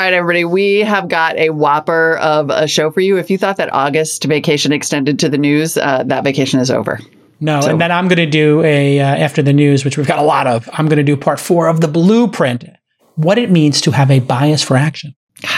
[0.00, 3.18] All right, everybody, we have got a whopper of a show for you.
[3.18, 7.00] If you thought that August vacation extended to the news, uh, that vacation is over.
[7.38, 10.06] No, so, and then I'm going to do a uh, after the news, which we've
[10.06, 10.66] got a lot of.
[10.72, 12.64] I'm going to do part four of the blueprint,
[13.16, 15.14] what it means to have a bias for action.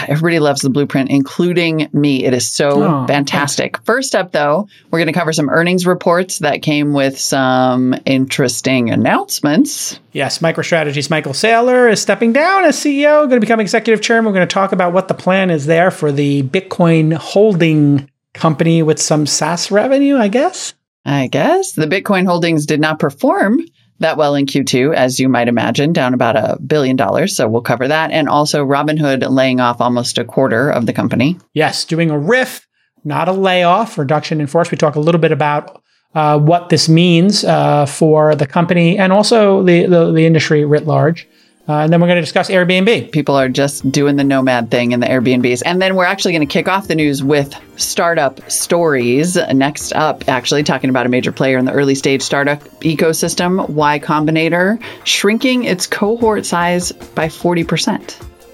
[0.07, 2.25] Everybody loves the blueprint, including me.
[2.25, 3.77] It is so oh, fantastic.
[3.77, 3.85] Thanks.
[3.85, 8.89] First up, though, we're going to cover some earnings reports that came with some interesting
[8.89, 9.99] announcements.
[10.11, 14.25] Yes, MicroStrategy's Michael Saylor is stepping down as CEO, going to become executive chairman.
[14.25, 18.83] We're going to talk about what the plan is there for the Bitcoin holding company
[18.83, 20.73] with some SaaS revenue, I guess.
[21.05, 23.59] I guess the Bitcoin holdings did not perform
[23.99, 27.35] that well in Q2, as you might imagine, down about a billion dollars.
[27.35, 28.11] So we'll cover that.
[28.11, 31.37] And also Robinhood laying off almost a quarter of the company.
[31.53, 32.67] Yes, doing a RIF,
[33.03, 34.71] not a layoff, reduction in force.
[34.71, 35.81] We talk a little bit about
[36.15, 40.85] uh, what this means uh, for the company and also the, the, the industry writ
[40.85, 41.27] large.
[41.67, 43.11] Uh, and then we're going to discuss Airbnb.
[43.13, 45.61] People are just doing the nomad thing in the Airbnbs.
[45.65, 49.37] And then we're actually going to kick off the news with startup stories.
[49.53, 53.99] Next up, actually, talking about a major player in the early stage startup ecosystem, Y
[53.99, 58.11] Combinator, shrinking its cohort size by 40%.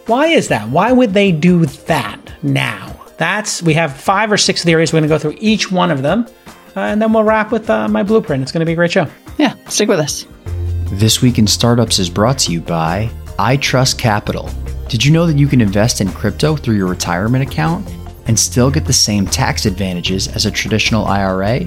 [0.08, 0.70] Why is that?
[0.70, 2.96] Why would they do that now?
[3.18, 4.94] That's, we have five or six theories.
[4.94, 6.28] We're going to go through each one of them.
[6.76, 8.44] Uh, and then we'll wrap with uh, my blueprint.
[8.44, 9.08] It's going to be a great show.
[9.40, 10.26] Yeah, stick with us.
[10.92, 14.50] This Week in Startups is brought to you by iTrust Capital.
[14.88, 17.88] Did you know that you can invest in crypto through your retirement account
[18.26, 21.60] and still get the same tax advantages as a traditional IRA?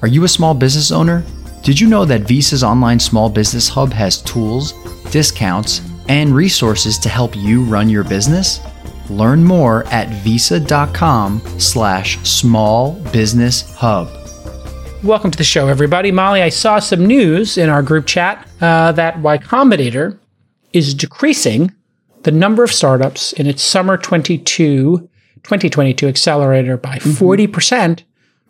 [0.00, 1.24] Are you a small business owner?
[1.64, 4.74] Did you know that Visa's online small business hub has tools,
[5.10, 8.60] discounts, and resources to help you run your business?
[9.10, 14.08] Learn more at visa.com slash small business hub.
[15.04, 16.10] Welcome to the show, everybody.
[16.10, 20.18] Molly, I saw some news in our group chat uh, that Y Combinator
[20.72, 21.72] is decreasing
[22.24, 24.98] the number of startups in its summer 22,
[25.44, 27.24] 2022 accelerator by mm-hmm.
[27.24, 28.02] 40%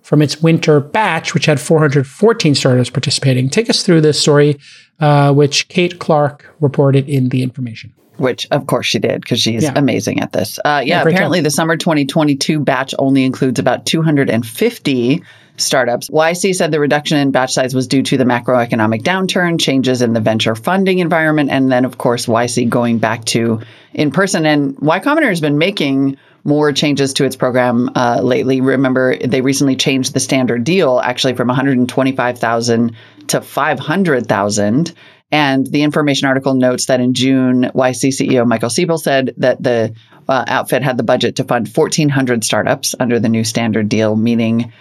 [0.03, 3.51] from its winter batch, which had 414 startups participating.
[3.51, 4.59] Take us through this story,
[5.01, 7.93] uh, which Kate Clark reported in The Information.
[8.19, 9.73] Which, of course, she did because she's yeah.
[9.77, 10.59] amazing at this.
[10.59, 15.23] Uh, yeah, yeah apparently, the summer 2022 batch only includes about 250
[15.56, 16.09] startups.
[16.09, 20.12] YC said the reduction in batch size was due to the macroeconomic downturn, changes in
[20.12, 23.61] the venture funding environment, and then, of course, YC going back to
[23.93, 24.47] in person.
[24.47, 28.61] And Y Combinator has been making more changes to its program uh, lately.
[28.61, 32.97] Remember, they recently changed the standard deal actually from 125,000
[33.29, 34.95] to 500,000.
[35.31, 39.94] And the information article notes that in June, YC CEO Michael Seibel said that the
[40.28, 44.72] uh, outfit had the budget to fund 1,400 startups under the new standard deal, meaning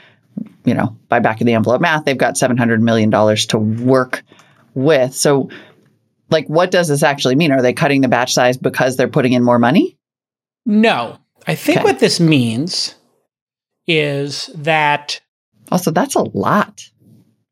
[0.66, 4.24] you know, by back of the envelope math, they've got $700 million to work
[4.74, 5.14] with.
[5.14, 5.50] So,
[6.30, 7.52] like, what does this actually mean?
[7.52, 9.98] Are they cutting the batch size because they're putting in more money?
[10.66, 11.20] No.
[11.48, 11.86] I think okay.
[11.86, 12.96] what this means
[13.88, 15.22] is that.
[15.72, 16.90] Also, that's a lot.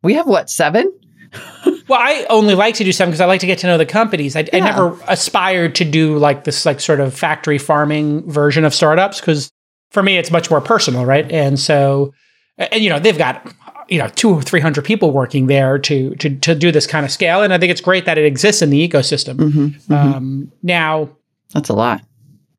[0.04, 0.94] We have what, seven?
[1.88, 3.86] well, I only like to do seven because I like to get to know the
[3.86, 4.36] companies.
[4.36, 4.50] I, yeah.
[4.54, 9.20] I never aspired to do like this, like, sort of factory farming version of startups
[9.20, 9.52] because
[9.92, 11.30] for me, it's much more personal, right?
[11.32, 12.14] And so
[12.58, 13.54] and you know they've got
[13.88, 17.06] you know two or three hundred people working there to to to do this kind
[17.06, 19.36] of scale, and I think it's great that it exists in the ecosystem.
[19.36, 19.94] Mm-hmm, mm-hmm.
[19.94, 21.10] Um, now,
[21.54, 22.02] that's a lot,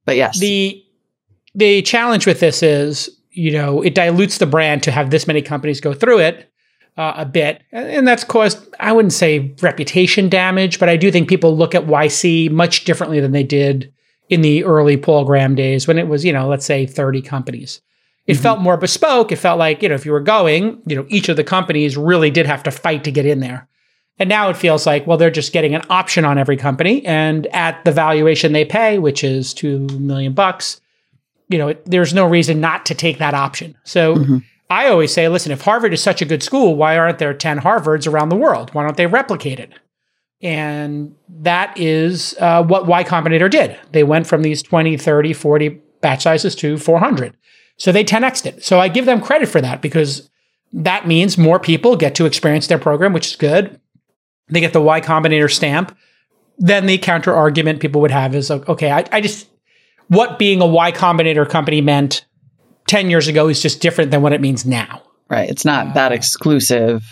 [0.05, 0.83] but yes, the
[1.55, 5.43] the challenge with this is you know it dilutes the brand to have this many
[5.43, 6.51] companies go through it.
[6.97, 11.29] Uh, a bit, and that's caused, I wouldn't say reputation damage, but I do think
[11.29, 13.93] people look at YC much differently than they did
[14.29, 17.81] in the early Paul Graham days when it was, you know, let's say 30 companies.
[18.27, 18.43] It mm-hmm.
[18.43, 19.31] felt more bespoke.
[19.31, 21.97] It felt like, you know, if you were going, you know, each of the companies
[21.97, 23.69] really did have to fight to get in there.
[24.19, 27.05] And now it feels like, well, they're just getting an option on every company.
[27.05, 30.81] And at the valuation they pay, which is two million bucks,
[31.49, 33.77] you know, it, there's no reason not to take that option.
[33.85, 34.39] So mm-hmm.
[34.69, 37.61] I always say, listen, if Harvard is such a good school, why aren't there 10
[37.61, 38.75] Harvards around the world?
[38.75, 39.73] Why don't they replicate it?
[40.43, 43.79] And that is uh, what Y Combinator did.
[43.93, 47.37] They went from these 20, 30, 40 batch sizes to 400.
[47.79, 48.65] So they 10xed it.
[48.65, 50.29] So I give them credit for that because
[50.73, 53.81] that means more people get to experience their program, which is good.
[54.49, 55.97] They get the Y Combinator stamp.
[56.59, 59.49] Then the counter argument people would have is okay, I, I just,
[60.09, 62.25] what being a Y Combinator company meant
[62.87, 65.03] 10 years ago is just different than what it means now.
[65.29, 65.49] Right.
[65.49, 67.05] It's not uh, that exclusive.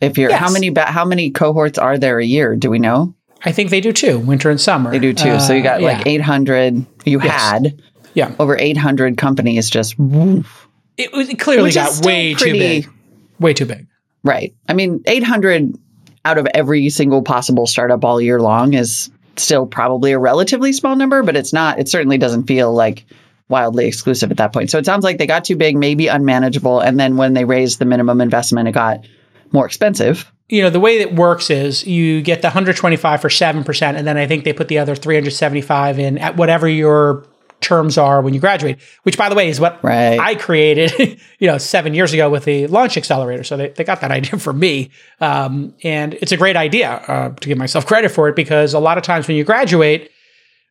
[0.00, 0.40] If you're yes.
[0.40, 2.56] how many how many cohorts are there a year?
[2.56, 3.14] Do we know?
[3.44, 4.90] I think they do too, winter and summer.
[4.90, 5.30] They do too.
[5.30, 6.86] Uh, so you got uh, like 800.
[7.04, 7.30] You yes.
[7.30, 7.82] had
[8.14, 9.98] yeah over 800 companies just.
[9.98, 12.90] Woof, it, it clearly got way pretty, too big.
[13.38, 13.86] Way too big.
[14.24, 14.54] Right.
[14.68, 15.76] I mean, 800
[16.24, 20.96] out of every single possible startup all year long is still probably a relatively small
[20.96, 21.78] number, but it's not.
[21.78, 23.04] It certainly doesn't feel like
[23.48, 24.70] wildly exclusive at that point.
[24.70, 27.78] So it sounds like they got too big, maybe unmanageable, and then when they raised
[27.78, 29.06] the minimum investment, it got
[29.52, 30.30] more expensive.
[30.48, 34.16] You know, the way it works is you get the 125 for 7%, and then
[34.16, 37.26] I think they put the other 375 in at whatever your
[37.60, 40.18] terms are when you graduate, which by the way is what right.
[40.18, 43.44] I created, you know, seven years ago with the launch accelerator.
[43.44, 44.90] So they, they got that idea from me.
[45.20, 48.78] Um, and it's a great idea uh, to give myself credit for it because a
[48.78, 50.10] lot of times when you graduate,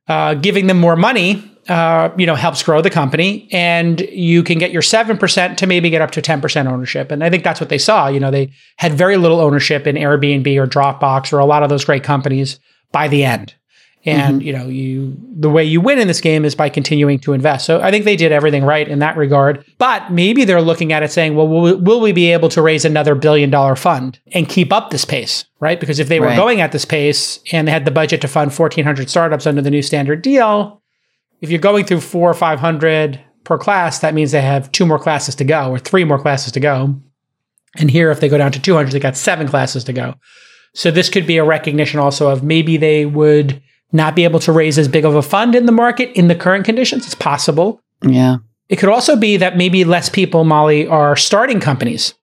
[0.08, 4.58] uh, giving them more money uh, you know, helps grow the company, and you can
[4.58, 7.12] get your seven percent to maybe get up to ten percent ownership.
[7.12, 8.08] And I think that's what they saw.
[8.08, 11.70] You know, they had very little ownership in Airbnb or Dropbox or a lot of
[11.70, 12.60] those great companies
[12.92, 13.54] by the end.
[14.06, 14.48] And mm-hmm.
[14.48, 17.66] you know, you the way you win in this game is by continuing to invest.
[17.66, 19.66] So I think they did everything right in that regard.
[19.78, 22.86] But maybe they're looking at it saying, well, will, will we be able to raise
[22.86, 25.46] another billion dollar fund and keep up this pace?
[25.60, 25.80] Right?
[25.80, 28.52] Because if they were going at this pace and they had the budget to fund
[28.52, 30.82] 1,400 startups under the new standard deal,
[31.42, 35.00] if you're going through four or 500 per class, that means they have two more
[35.00, 36.96] classes to go or three more classes to go.
[37.78, 40.16] And here, if they go down to 200, they got seven classes to go.
[40.74, 43.62] So this could be a recognition also of maybe they would
[43.92, 46.36] not be able to raise as big of a fund in the market in the
[46.36, 47.06] current conditions.
[47.06, 47.82] It's possible.
[48.02, 48.38] Yeah.
[48.70, 52.14] It could also be that maybe less people, Molly, are starting companies.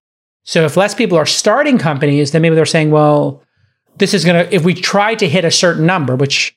[0.43, 3.43] So if less people are starting companies, then maybe they're saying, well,
[3.97, 6.55] this is going to, if we try to hit a certain number, which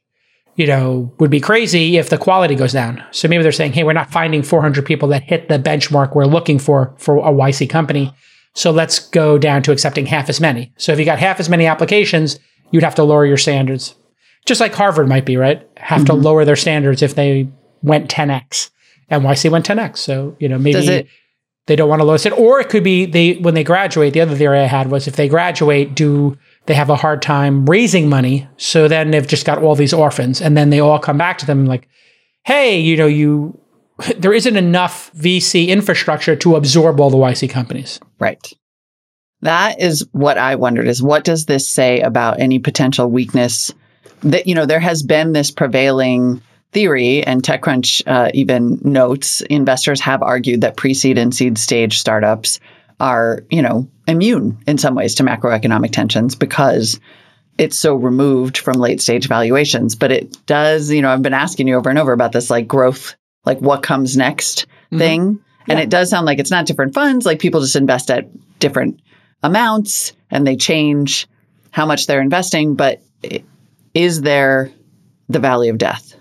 [0.58, 3.02] you know, would be crazy if the quality goes down.
[3.12, 6.26] So maybe they're saying, hey, we're not finding 400 people that hit the benchmark we're
[6.26, 8.12] looking for for a YC company.
[8.56, 10.74] So let's go down to accepting half as many.
[10.78, 12.40] So if you got half as many applications,
[12.72, 13.94] you'd have to lower your standards.
[14.48, 15.68] Just like Harvard might be, right?
[15.78, 16.06] Have mm-hmm.
[16.06, 17.50] to lower their standards if they
[17.84, 18.72] went 10x.
[19.12, 19.98] NYC went 10x.
[19.98, 21.08] So, you know, maybe it,
[21.68, 22.32] they don't want to lose it.
[22.32, 25.18] Or it could be they when they graduate, the other theory I had was if
[25.18, 28.48] they graduate, do they have a hard time raising money.
[28.58, 31.46] So then they've just got all these orphans, and then they all come back to
[31.46, 31.88] them like,
[32.46, 33.60] hey, you know, you
[34.18, 38.00] there isn't enough VC infrastructure to absorb all the YC companies.
[38.20, 38.46] Right.
[39.42, 43.72] That is what I wondered is what does this say about any potential weakness
[44.22, 46.42] that you know there has been this prevailing
[46.72, 52.60] theory and TechCrunch uh, even notes investors have argued that pre-seed and seed stage startups
[53.00, 57.00] are, you know, immune in some ways to macroeconomic tensions because
[57.58, 59.96] it's so removed from late stage valuations.
[59.96, 62.68] But it does, you know, I've been asking you over and over about this like
[62.68, 63.16] growth,
[63.46, 64.98] like what comes next mm-hmm.
[64.98, 65.40] thing.
[65.68, 65.74] Yeah.
[65.74, 68.30] And it does sound like it's not different funds, like people just invest at
[68.60, 69.00] different
[69.44, 71.28] amounts and they change
[71.72, 72.76] how much they're investing.
[72.76, 73.02] But
[73.98, 74.72] is there
[75.28, 76.14] the valley of death?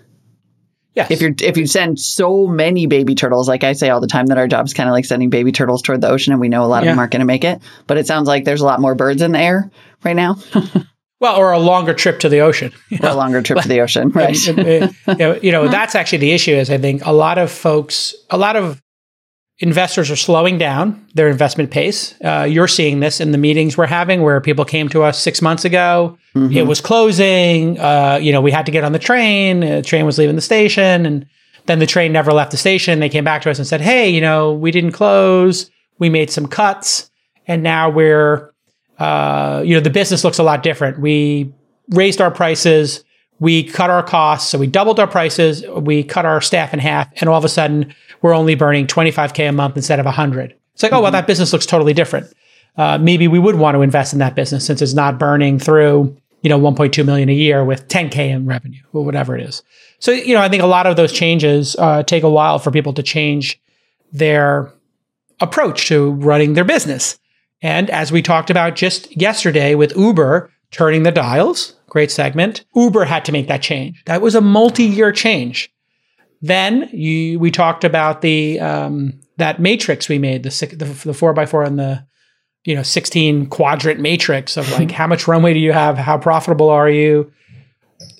[0.95, 1.11] Yes.
[1.11, 4.25] If you're if you send so many baby turtles, like I say all the time,
[4.27, 6.63] that our job's kind of like sending baby turtles toward the ocean, and we know
[6.63, 6.89] a lot yeah.
[6.89, 7.61] of them aren't going to make it.
[7.85, 9.69] But it sounds like there's a lot more birds in the air
[10.03, 10.37] right now.
[11.19, 12.73] well, or a longer trip to the ocean.
[13.03, 14.35] Or a longer trip to the ocean, right?
[14.47, 15.71] you know, you know, uh-huh.
[15.71, 16.53] that's actually the issue.
[16.53, 18.81] Is I think a lot of folks, a lot of
[19.59, 22.13] investors are slowing down their investment pace.
[22.23, 25.41] Uh, you're seeing this in the meetings we're having where people came to us six
[25.41, 26.17] months ago.
[26.35, 26.55] Mm-hmm.
[26.55, 27.79] It was closing.
[27.79, 29.61] Uh, you know, we had to get on the train.
[29.61, 31.05] The train was leaving the station.
[31.05, 31.25] And
[31.65, 32.99] then the train never left the station.
[32.99, 35.71] They came back to us and said, hey, you know, we didn't close.
[35.97, 37.09] We made some cuts.
[37.47, 38.53] And now we're,
[38.99, 40.99] uh, you know, the business looks a lot different.
[40.99, 41.53] We
[41.89, 43.03] raised our prices.
[43.39, 44.49] We cut our costs.
[44.49, 45.63] So we doubled our prices.
[45.67, 47.09] We cut our staff in half.
[47.17, 50.55] And all of a sudden, we're only burning 25K a month instead of 100.
[50.73, 50.97] It's like, mm-hmm.
[50.97, 51.17] oh, well, mm-hmm.
[51.17, 52.33] that business looks totally different.
[52.77, 56.15] Uh, maybe we would want to invest in that business since it's not burning through,
[56.41, 59.63] you know, 1.2 million a year with 10K in revenue or whatever it is.
[59.99, 62.69] So, you know, I think a lot of those changes uh, take a while for
[62.69, 63.59] people to change
[64.11, 64.71] their
[65.39, 67.17] approach to running their business.
[67.61, 73.05] And as we talked about just yesterday with Uber turning the dials, great segment, Uber
[73.05, 74.03] had to make that change.
[74.05, 75.71] That was a multi year change.
[76.41, 81.33] Then you, we talked about the um, that matrix we made, the, the the four
[81.33, 82.05] by four and the
[82.63, 86.69] you know 16 quadrant matrix of like how much runway do you have, how profitable
[86.69, 87.31] are you.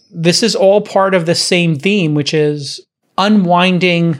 [0.10, 2.82] This is all part of the same theme, which is
[3.18, 4.20] unwinding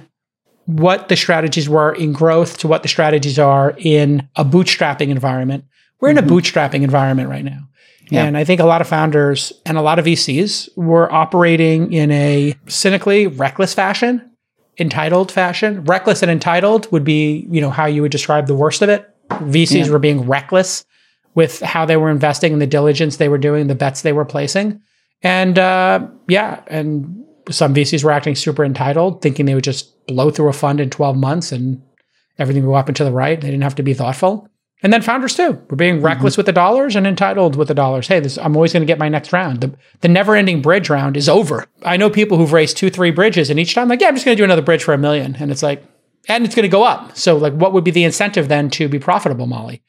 [0.66, 5.64] what the strategies were in growth to what the strategies are in a bootstrapping environment.
[6.00, 6.18] We're mm-hmm.
[6.18, 6.36] in a mm-hmm.
[6.36, 7.70] bootstrapping environment right now.
[8.10, 8.24] Yeah.
[8.24, 12.12] And I think a lot of founders and a lot of VCs were operating in
[12.12, 14.32] a cynically reckless fashion,
[14.78, 15.84] entitled fashion.
[15.84, 19.10] Reckless and entitled would be, you know, how you would describe the worst of it.
[19.30, 19.92] VCs yeah.
[19.92, 20.86] were being reckless
[21.36, 24.26] with how they were investing and the diligence they were doing, the bets they were
[24.26, 24.82] placing.
[25.22, 30.32] And uh, yeah, and some VCs were acting super entitled, thinking they would just blow
[30.32, 31.82] through a fund in 12 months and
[32.40, 33.40] everything would go up and to the right.
[33.40, 34.50] They didn't have to be thoughtful.
[34.84, 35.62] And then founders too.
[35.70, 36.06] We're being mm-hmm.
[36.06, 38.08] reckless with the dollars and entitled with the dollars.
[38.08, 39.62] Hey, this, I'm always going to get my next round.
[39.62, 41.66] The, the never ending bridge round is over.
[41.84, 44.26] I know people who've raised two, three bridges, and each time, like, yeah, I'm just
[44.26, 45.36] going to do another bridge for a million.
[45.40, 45.84] And it's like,
[46.28, 47.18] and it's going to go up.
[47.18, 49.82] So, like, what would be the incentive then to be profitable, Molly?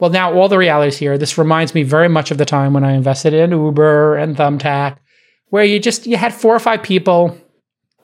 [0.00, 1.16] Well, now all the realities here.
[1.16, 4.96] This reminds me very much of the time when I invested in Uber and Thumbtack,
[5.50, 7.38] where you just you had four or five people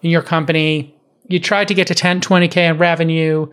[0.02, 0.94] in your company.
[1.26, 3.48] You tried to get to 10, 20k in revenue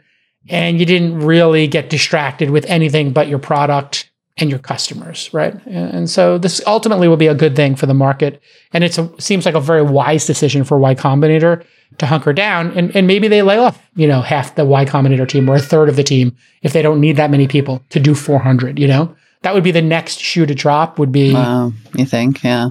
[0.50, 5.56] and you didn't really get distracted with anything but your product and your customers, right?
[5.66, 8.42] And so this ultimately will be a good thing for the market.
[8.74, 11.66] And it seems like a very wise decision for Y Combinator
[12.00, 12.78] to hunker down.
[12.78, 15.62] And, and maybe they lay off, you know, half the Y Combinator team or a
[15.62, 18.88] third of the team if they don't need that many people to do 400, you
[18.88, 19.16] know?
[19.44, 21.34] That would be the next shoe to drop would be.
[21.34, 22.44] Wow, you think?
[22.44, 22.70] Yeah.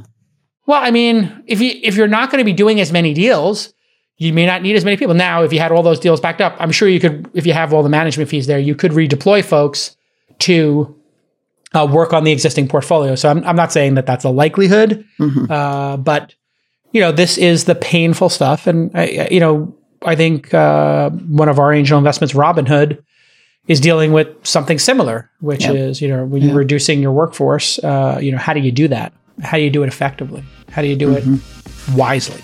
[0.67, 3.74] Well, I mean, if you if you're not going to be doing as many deals,
[4.17, 5.15] you may not need as many people.
[5.15, 7.53] Now, if you had all those deals backed up, I'm sure you could, if you
[7.53, 9.97] have all the management fees there, you could redeploy folks
[10.41, 10.95] to
[11.75, 13.17] uh, work on the existing portfolio.
[13.17, 15.51] So I'm, I'm not saying that that's a likelihood, mm-hmm.
[15.51, 16.35] uh, but
[16.93, 18.69] you know, this is the painful stuff.
[18.69, 23.03] And I, you know, I think uh, one of our angel investments, Robinhood,
[23.67, 25.75] is dealing with something similar, which yep.
[25.75, 28.87] is you know when you're reducing your workforce, uh, you know, how do you do
[28.89, 29.13] that?
[29.43, 30.45] How do you do it effectively?
[30.71, 31.35] How do you do mm-hmm.
[31.93, 32.41] it wisely?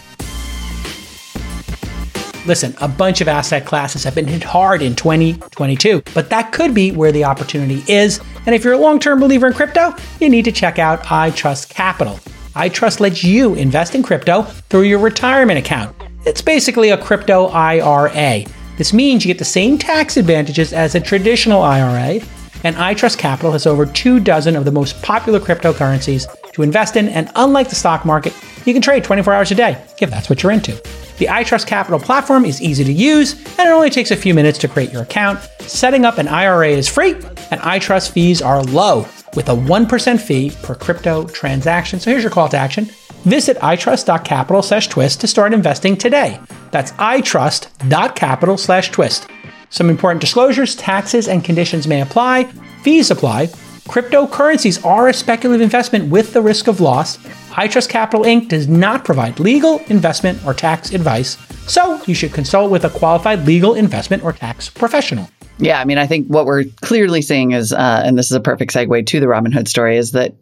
[2.46, 6.72] Listen, a bunch of asset classes have been hit hard in 2022, but that could
[6.72, 8.18] be where the opportunity is.
[8.46, 11.68] And if you're a long term believer in crypto, you need to check out iTrust
[11.68, 12.18] Capital.
[12.54, 15.94] iTrust lets you invest in crypto through your retirement account.
[16.24, 18.44] It's basically a crypto IRA.
[18.78, 22.24] This means you get the same tax advantages as a traditional IRA,
[22.64, 27.10] and iTrust Capital has over two dozen of the most popular cryptocurrencies to invest in,
[27.10, 30.42] and unlike the stock market, you can trade 24 hours a day if that's what
[30.42, 30.80] you're into.
[31.20, 34.58] The iTrust Capital platform is easy to use, and it only takes a few minutes
[34.60, 35.38] to create your account.
[35.60, 40.50] Setting up an IRA is free, and iTrust fees are low, with a 1% fee
[40.62, 42.00] per crypto transaction.
[42.00, 42.86] So here's your call to action.
[43.24, 46.40] Visit itrust.capital slash twist to start investing today.
[46.70, 49.28] That's itrust.capital slash twist.
[49.68, 52.44] Some important disclosures, taxes, and conditions may apply.
[52.82, 53.48] Fees apply.
[53.90, 57.18] Cryptocurrencies are a speculative investment with the risk of loss.
[57.50, 58.48] iTrust Capital Inc.
[58.48, 63.46] does not provide legal, investment, or tax advice, so you should consult with a qualified
[63.46, 65.28] legal, investment, or tax professional.
[65.58, 68.40] Yeah, I mean, I think what we're clearly seeing is, uh, and this is a
[68.40, 70.34] perfect segue to the Robinhood story, is that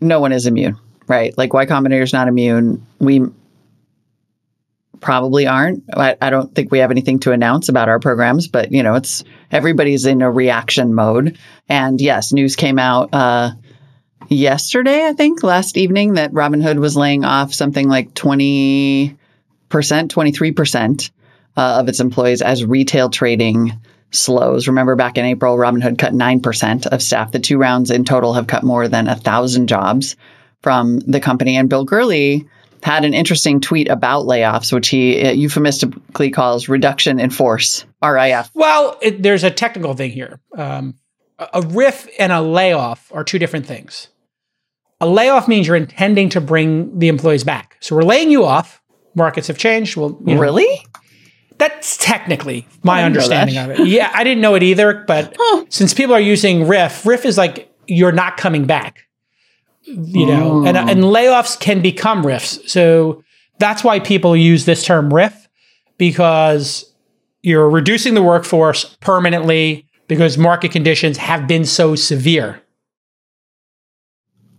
[0.00, 0.76] no one is immune,
[1.08, 1.36] right?
[1.38, 2.84] Like Y Combinator is not immune.
[2.98, 3.22] We
[5.00, 5.84] probably aren't.
[5.94, 8.94] I, I, don't think we have anything to announce about our programs, but you know,
[8.94, 11.38] it's everybody's in a reaction mode.
[11.68, 13.50] And yes, news came out uh,
[14.34, 19.16] yesterday, I think, last evening, that Robinhood was laying off something like twenty
[19.68, 21.10] percent, twenty three percent
[21.56, 23.72] uh, of its employees as retail trading
[24.10, 24.68] slows.
[24.68, 27.32] Remember back in April, Robinhood cut 9% of staff.
[27.32, 30.16] The two rounds in total have cut more than a thousand jobs
[30.62, 31.56] from the company.
[31.56, 32.48] And Bill Gurley
[32.82, 38.50] had an interesting tweet about layoffs, which he uh, euphemistically calls reduction in force, RIF.
[38.54, 40.40] Well, it, there's a technical thing here.
[40.56, 40.94] Um,
[41.38, 44.08] a RIF and a layoff are two different things.
[45.00, 47.76] A layoff means you're intending to bring the employees back.
[47.80, 48.80] So we're laying you off.
[49.14, 49.96] Markets have changed.
[49.96, 50.86] Well, you know, really?
[51.58, 53.86] That's technically my understanding of it.
[53.86, 55.66] Yeah, I didn't know it either, but huh.
[55.68, 59.04] since people are using RIF, RIF is like you're not coming back
[59.86, 62.70] you know, and, and layoffs can become RIFs.
[62.70, 63.22] So
[63.58, 65.48] that's why people use this term RIF
[65.98, 66.92] because
[67.42, 72.62] you're reducing the workforce permanently because market conditions have been so severe.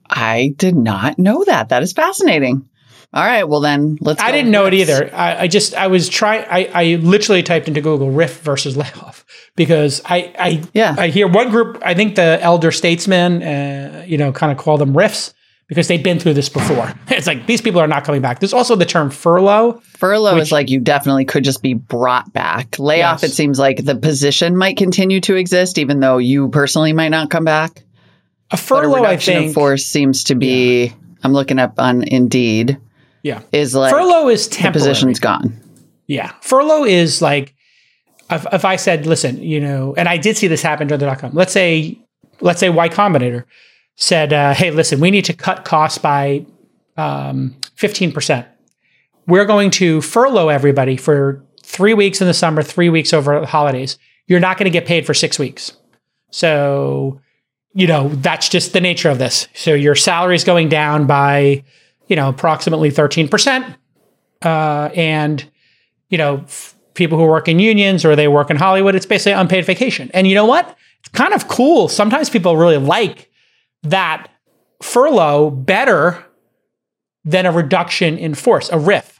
[0.10, 1.70] I did not know that.
[1.70, 2.68] That is fascinating.
[3.14, 4.22] All right, well then let's.
[4.22, 5.10] I didn't know it either.
[5.14, 6.46] I, I, just I was trying.
[6.50, 11.28] I, I literally typed into Google riff versus layoff because I I yeah I hear
[11.28, 11.82] one group.
[11.82, 15.34] I think the elder statesmen, uh, you know, kind of call them RIFs
[15.68, 16.94] because they've been through this before.
[17.08, 18.40] It's like these people are not coming back.
[18.40, 19.82] There's also the term furlough.
[19.98, 22.78] Furlough which, is like you definitely could just be brought back.
[22.78, 23.32] Layoff, yes.
[23.32, 27.30] it seems like the position might continue to exist, even though you personally might not
[27.30, 27.85] come back.
[28.52, 30.86] A furlough, a I think, force seems to be.
[30.86, 30.94] Yeah.
[31.24, 32.78] I'm looking up on Indeed.
[33.24, 33.42] Yeah.
[33.52, 34.74] Is like furlough is temporary.
[34.74, 35.60] The position's gone.
[36.08, 36.32] Yeah.
[36.42, 37.56] Furlough is like
[38.30, 41.06] if, if I said, listen, you know, and I did see this happen during the
[41.06, 41.32] dot com.
[41.34, 42.00] Let's say,
[42.42, 43.46] let's say Y Combinator
[43.96, 46.46] said, uh, hey, listen, we need to cut costs by
[46.98, 48.46] um, 15%.
[49.28, 53.48] We're going to furlough everybody for three weeks in the summer, three weeks over the
[53.48, 53.98] holidays.
[54.28, 55.74] You're not going to get paid for six weeks.
[56.32, 57.22] So
[57.76, 59.50] you know, that's just the nature of this.
[59.54, 61.64] So your salary is going down by,
[62.08, 63.76] you know, approximately 13%.
[64.42, 65.48] Uh, and,
[66.10, 69.34] you know, f- people who work in unions or they work in Hollywood, it's basically
[69.34, 70.10] unpaid vacation.
[70.14, 70.78] And you know what?
[71.02, 71.90] It's kind of cool.
[71.90, 73.30] Sometimes people really like
[73.84, 74.28] that
[74.82, 76.24] furlough better
[77.26, 79.20] than a reduction in force, a RIF.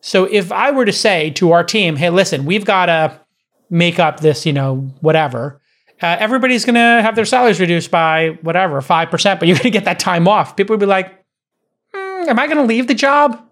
[0.00, 3.20] So if I were to say to our team, hey, listen, we've got to
[3.68, 5.60] make up this, you know, whatever,
[6.04, 9.70] uh, everybody's going to have their salaries reduced by whatever, 5%, but you're going to
[9.70, 10.54] get that time off.
[10.54, 11.10] People would be like,
[11.94, 13.42] mm, am I going to leave the job?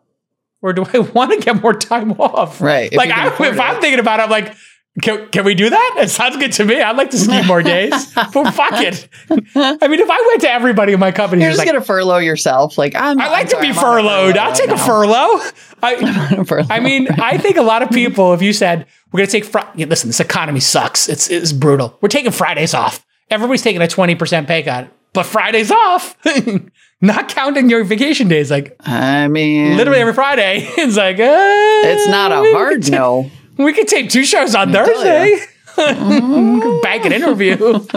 [0.60, 2.60] Or do I want to get more time off?
[2.60, 2.92] Right.
[2.94, 4.54] Like, I, if I'm thinking about it, I'm like,
[5.00, 5.96] can, can we do that?
[6.00, 6.80] It sounds good to me.
[6.82, 8.12] I'd like to ski more days.
[8.14, 9.08] but fuck it.
[9.30, 12.18] I mean, if I went to everybody in my company, you're just like, gonna furlough
[12.18, 12.76] yourself.
[12.76, 13.18] Like I'm.
[13.18, 14.36] I like to be furloughed.
[14.36, 15.40] I'll take a furlough.
[15.82, 16.66] I, furlough.
[16.68, 19.60] I mean, I think a lot of people, if you said we're gonna take, fr-
[19.74, 21.08] yeah, listen, this economy sucks.
[21.08, 21.96] It's it's brutal.
[22.02, 23.06] We're taking Fridays off.
[23.30, 26.18] Everybody's taking a twenty percent pay cut, but Fridays off.
[27.04, 30.68] Not counting your vacation days, like I mean, literally every Friday.
[30.76, 33.28] It's like uh, it's not a hard no.
[33.56, 35.46] We could tape two shows on Thursday.
[35.76, 37.56] Back an interview.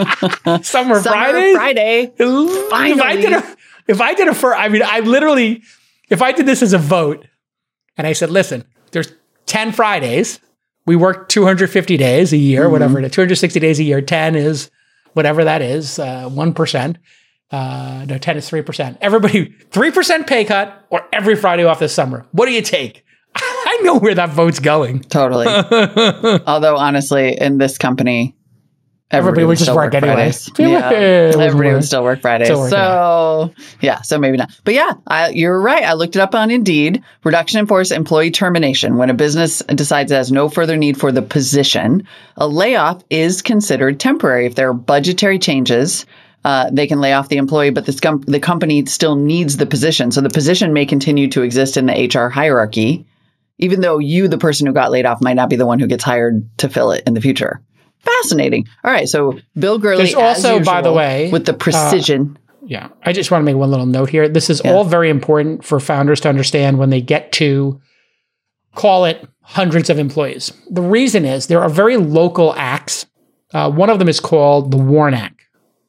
[0.62, 1.56] Summer, Summer Fridays.
[1.56, 2.12] Friday.
[2.16, 2.92] Finally.
[2.92, 5.62] If I did a, if I did a fur, I mean, I literally,
[6.08, 7.26] if I did this as a vote,
[7.98, 9.12] and I said, listen, there's
[9.44, 10.40] ten Fridays.
[10.86, 14.00] We work 250 days a year, whatever it is, 260 days a year.
[14.00, 14.70] 10 is
[15.14, 16.96] whatever that is, uh, 1%.
[17.50, 18.96] Uh, no, 10 is 3%.
[19.00, 22.24] Everybody, 3% pay cut or every Friday off this summer.
[22.30, 23.04] What do you take?
[23.78, 25.00] I know where that vote's going.
[25.00, 25.46] Totally.
[26.46, 28.36] Although honestly, in this company,
[29.08, 30.48] Everybody would just work anyways.
[30.48, 30.72] Fridays.
[30.72, 32.48] Yeah, everybody would still work Fridays.
[32.48, 34.50] Still work, so yeah, so maybe not.
[34.64, 35.84] But yeah, I, you're right.
[35.84, 37.04] I looked it up on Indeed.
[37.22, 38.96] Reduction in force employee termination.
[38.96, 42.02] When a business decides it has no further need for the position,
[42.36, 44.44] a layoff is considered temporary.
[44.44, 46.04] If there are budgetary changes.
[46.44, 50.12] Uh, they can lay off the employee, but com- the company still needs the position.
[50.12, 53.04] So the position may continue to exist in the HR hierarchy,
[53.58, 55.86] even though you, the person who got laid off, might not be the one who
[55.86, 57.62] gets hired to fill it in the future.
[58.00, 58.66] Fascinating.
[58.84, 60.04] All right, so Bill Gurley.
[60.04, 62.38] There's also, as by the way, with the precision.
[62.64, 62.88] Yeah.
[63.04, 64.28] I just want to make one little note here.
[64.28, 64.72] This is Yeah.
[64.72, 67.80] all very important for founders to understand when they get to
[68.74, 70.52] call it hundreds of employees.
[70.70, 73.06] The reason is there are very local acts.
[73.54, 75.40] Uh, one of them is called the WARN Act,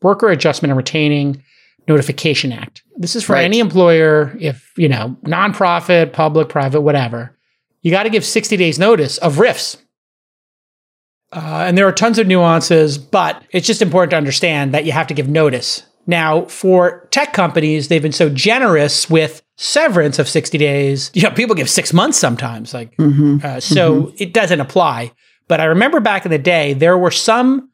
[0.01, 1.43] Worker Adjustment and Retaining
[1.87, 2.83] Notification Act.
[2.95, 3.43] This is for Right.
[3.45, 7.35] any employer, if, you know, nonprofit, public, private, whatever.
[7.81, 9.77] You got to give 60 days notice of RIFs.
[11.31, 14.91] Uh, and there are tons of nuances, but it's just important to understand that you
[14.93, 15.83] have to give notice.
[16.05, 21.11] Now, for tech companies, they've been so generous with severance of 60 days.
[21.15, 22.73] You know, people give six months sometimes.
[22.73, 23.45] Like, Mm-hmm.
[23.45, 25.11] uh, so it doesn't apply.
[25.49, 27.71] But I remember back in the day, there were some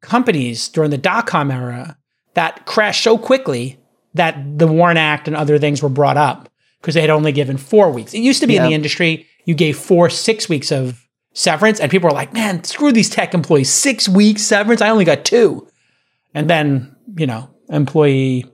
[0.00, 1.96] companies during the dot com era
[2.34, 3.78] that crashed so quickly
[4.14, 6.48] that the WARN Act and other things were brought up
[6.80, 8.14] because they had only given four weeks.
[8.14, 11.90] It used to be in the industry, you gave four, six weeks of severance, and
[11.90, 13.70] people were like, man, screw these tech employees.
[13.70, 14.82] Six weeks severance?
[14.82, 15.66] I only got two.
[16.34, 18.44] And then, you know, employee,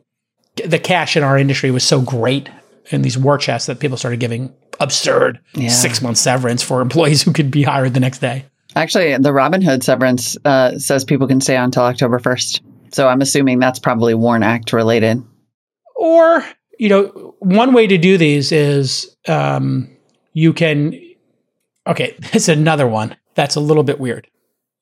[0.65, 2.49] the cash in our industry was so great
[2.91, 5.69] in these war chests that people started giving absurd Yeah.
[5.69, 8.45] six month severance for employees who could be hired the next day.
[8.75, 12.61] Actually, the Robinhood severance uh, says people can stay on until October 1st.
[12.93, 15.23] So I'm assuming that's probably WARN Act related.
[15.97, 16.45] Or,
[16.79, 19.92] you know, one way to do these is um,
[20.33, 20.99] you can,
[21.87, 24.29] okay, it's another one that's a little bit weird.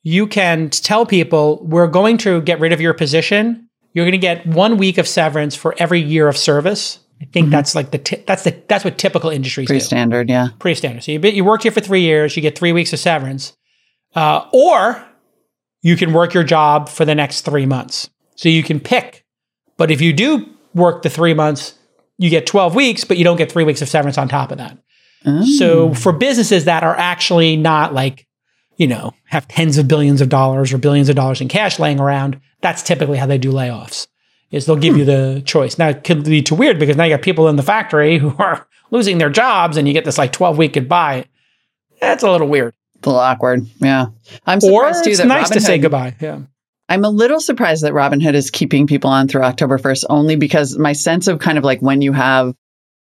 [0.02, 3.68] You can tell people, we're going to get rid of your position.
[3.92, 7.00] You're going to get one week of severance for every year of service.
[7.20, 9.84] I think that's like the ti- that's the that's what typical industries Pretty do.
[9.84, 10.48] standard, yeah.
[10.58, 11.02] Pretty standard.
[11.02, 13.52] So you you worked here for three years, you get three weeks of severance,
[14.14, 15.04] uh, or
[15.82, 18.08] you can work your job for the next three months.
[18.36, 19.26] So you can pick.
[19.76, 21.74] But if you do work the three months,
[22.16, 24.56] you get twelve weeks, but you don't get three weeks of severance on top of
[24.56, 24.78] that.
[25.24, 28.26] So for businesses that are actually not like,
[28.76, 32.00] you know, have tens of billions of dollars or billions of dollars in cash laying
[32.00, 34.06] around, that's typically how they do layoffs.
[34.50, 35.78] Is they'll give you the choice.
[35.78, 38.34] Now it could lead to weird because now you got people in the factory who
[38.38, 41.26] are losing their jobs and you get this like 12 week goodbye.
[42.00, 42.74] That's a little weird.
[42.96, 43.66] It's a little awkward.
[43.78, 44.06] Yeah.
[44.46, 46.16] I'm Or surprised too it's that nice to say goodbye.
[46.20, 46.40] Yeah.
[46.88, 50.76] I'm a little surprised that Robinhood is keeping people on through October 1st only because
[50.76, 52.54] my sense of kind of like when you have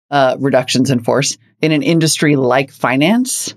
[0.10, 3.54] uh, reductions in force in an industry like finance,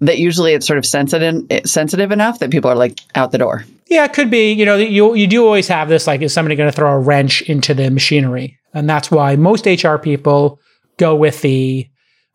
[0.00, 3.64] that usually it's sort of sensitive sensitive enough that people are like out the door.
[3.88, 4.52] Yeah, it could be.
[4.52, 6.98] You know, you you do always have this like, is somebody going to throw a
[6.98, 8.58] wrench into the machinery?
[8.72, 10.60] And that's why most HR people
[10.96, 11.88] go with the,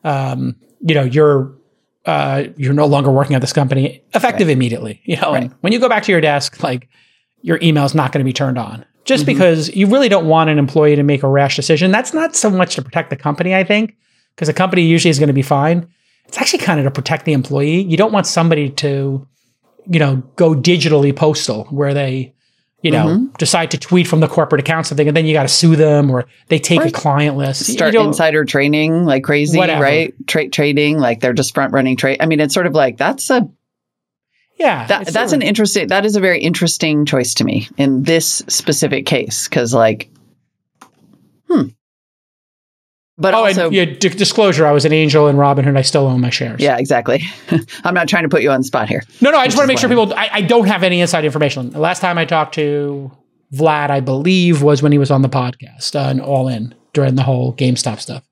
[0.03, 1.53] um, you know, you're
[2.05, 5.01] uh, you're no longer working at this company effective immediately.
[5.05, 6.89] You know, and when you go back to your desk, like
[7.41, 9.33] your email's not going to be turned on just mm-hmm.
[9.33, 11.91] because you really don't want an employee to make a rash decision.
[11.91, 13.95] That's not so much to protect the company, I think,
[14.35, 15.87] because the company usually is going to be fine.
[16.27, 17.81] It's actually kind of to protect the employee.
[17.81, 19.27] You don't want somebody to,
[19.87, 22.33] you know, go digitally postal where they,
[22.81, 23.25] you know, mm-hmm.
[23.37, 26.11] decide to tweet from the corporate account something and then you got to sue them
[26.11, 26.89] or they take right.
[26.89, 27.65] a client list.
[27.65, 29.83] Start insider trading like crazy, whatever.
[29.83, 30.13] right?
[30.27, 32.17] Trade trading, like they're just front running trade.
[32.19, 33.49] I mean, it's sort of like that's a
[34.57, 35.87] yeah, that, that's an interesting.
[35.87, 40.09] That is a very interesting choice to me in this specific case because, like,
[41.49, 41.67] hmm.
[43.17, 45.77] But oh, also, and, yeah, d- disclosure: I was an angel in Robinhood.
[45.77, 46.59] I still own my shares.
[46.59, 47.23] Yeah, exactly.
[47.83, 49.03] I'm not trying to put you on the spot here.
[49.21, 49.37] No, no.
[49.37, 50.13] I just want to make sure people.
[50.13, 51.69] I, I, don't have any inside information.
[51.69, 53.09] The last time I talked to
[53.53, 57.15] Vlad, I believe, was when he was on the podcast uh, and all in during
[57.15, 58.23] the whole GameStop stuff.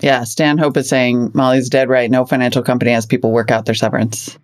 [0.00, 2.10] Yeah, Stan Hope is saying Molly's dead right.
[2.10, 4.36] No financial company has people work out their severance.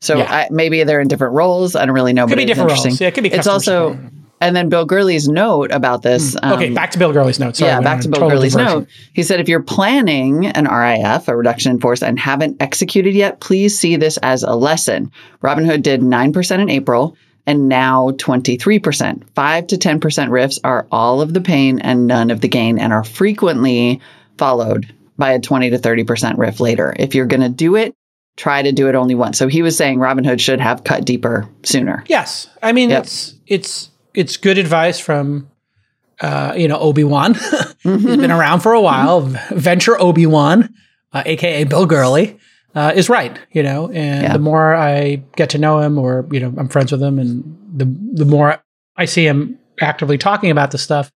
[0.00, 0.32] So yeah.
[0.32, 1.76] I, maybe they're in different roles.
[1.76, 2.26] I don't really know.
[2.26, 3.00] Could be different roles.
[3.00, 3.32] Yeah, it could be.
[3.32, 3.96] It's also.
[4.40, 6.34] And then Bill Gurley's note about this.
[6.36, 6.52] Mm.
[6.52, 7.56] Okay, um, back to Bill Gurley's note.
[7.56, 8.80] Sorry, yeah, back to Bill Gurley's diversion.
[8.80, 8.88] note.
[9.12, 13.40] He said, if you're planning an RIF, a reduction in force, and haven't executed yet,
[13.40, 15.12] please see this as a lesson.
[15.42, 19.28] Robinhood did 9% in April and now 23%.
[19.34, 22.92] 5 to 10% RIFs are all of the pain and none of the gain and
[22.92, 24.00] are frequently
[24.38, 26.94] followed by a 20 to 30% RIF later.
[26.98, 27.94] If you're going to do it,
[28.36, 29.38] try to do it only once.
[29.38, 32.04] So he was saying Robinhood should have cut deeper sooner.
[32.08, 33.04] Yes, I mean yep.
[33.04, 35.50] it's it's it's good advice from
[36.20, 37.34] uh, you know Obi Wan.
[37.34, 38.06] mm-hmm.
[38.06, 39.22] He's been around for a while.
[39.22, 39.56] Mm-hmm.
[39.56, 40.74] Venture Obi Wan,
[41.12, 42.38] uh, aka Bill Gurley,
[42.74, 43.38] uh, is right.
[43.52, 44.32] You know, and yeah.
[44.32, 47.58] the more I get to know him, or you know, I'm friends with him, and
[47.74, 47.84] the
[48.24, 48.62] the more
[48.96, 51.10] I see him actively talking about the stuff,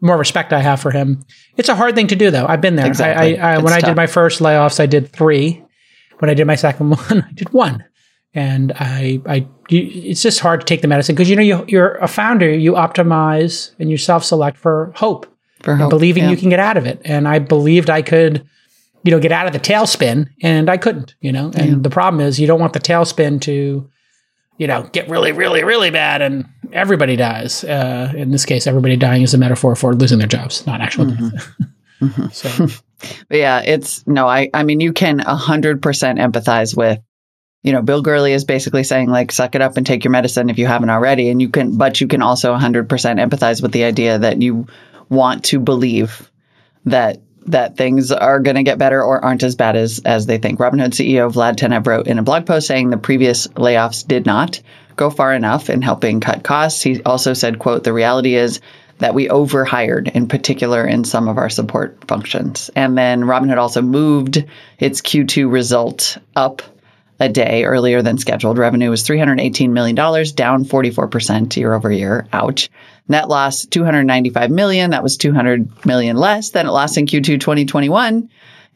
[0.00, 1.24] more respect I have for him.
[1.56, 2.46] It's a hard thing to do, though.
[2.46, 2.86] I've been there.
[2.86, 3.38] Exactly.
[3.38, 3.84] I, I, I when tough.
[3.84, 5.62] I did my first layoffs, I did three
[6.18, 7.84] when I did my second one, I did one.
[8.36, 11.94] And I, I, it's just hard to take the medicine because you know you, you're
[11.96, 12.48] a founder.
[12.48, 15.26] You optimize and you self-select for hope,
[15.62, 16.30] for hope, believing yeah.
[16.30, 17.00] you can get out of it.
[17.04, 18.46] And I believed I could,
[19.04, 21.14] you know, get out of the tailspin, and I couldn't.
[21.20, 21.76] You know, and yeah.
[21.80, 23.90] the problem is you don't want the tailspin to,
[24.58, 26.44] you know, get really, really, really bad, and
[26.74, 27.64] everybody dies.
[27.64, 31.06] Uh, in this case, everybody dying is a metaphor for losing their jobs, not actual
[31.06, 31.28] mm-hmm.
[31.30, 31.56] death.
[32.02, 32.26] mm-hmm.
[32.32, 32.68] So.
[33.30, 36.98] Yeah, it's no, I, I mean, you can 100% empathize with,
[37.66, 40.48] you know, Bill Gurley is basically saying, like, suck it up and take your medicine
[40.50, 41.30] if you haven't already.
[41.30, 44.68] And you can, but you can also 100% empathize with the idea that you
[45.08, 46.30] want to believe
[46.84, 50.38] that that things are going to get better or aren't as bad as as they
[50.38, 50.60] think.
[50.60, 54.60] Robinhood CEO Vlad Tenev wrote in a blog post saying the previous layoffs did not
[54.94, 56.82] go far enough in helping cut costs.
[56.82, 58.60] He also said, quote, the reality is
[58.98, 62.70] that we overhired, in particular in some of our support functions.
[62.74, 64.44] And then Robinhood also moved
[64.78, 66.62] its Q2 result up
[67.18, 68.58] a day earlier than scheduled.
[68.58, 72.26] Revenue was $318 million, down 44% year over year.
[72.32, 72.70] Ouch.
[73.08, 74.90] Net loss 295 million.
[74.90, 78.28] That was 200 million less than it lost in Q2 2021.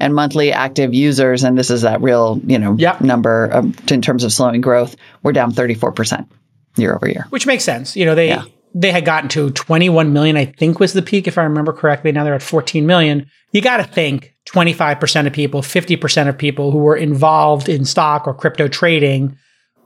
[0.02, 3.02] And monthly active users, and this is that real, you know, yep.
[3.02, 6.26] number um, in terms of slowing growth, we're down 34%
[6.76, 7.26] year over year.
[7.28, 7.96] Which makes sense.
[7.96, 11.26] You know, they yeah they had gotten to 21 million, I think was the peak,
[11.26, 12.12] if I remember correctly.
[12.12, 13.28] Now they're at 14 million.
[13.52, 18.26] You got to think 25% of people, 50% of people who were involved in stock
[18.26, 19.36] or crypto trading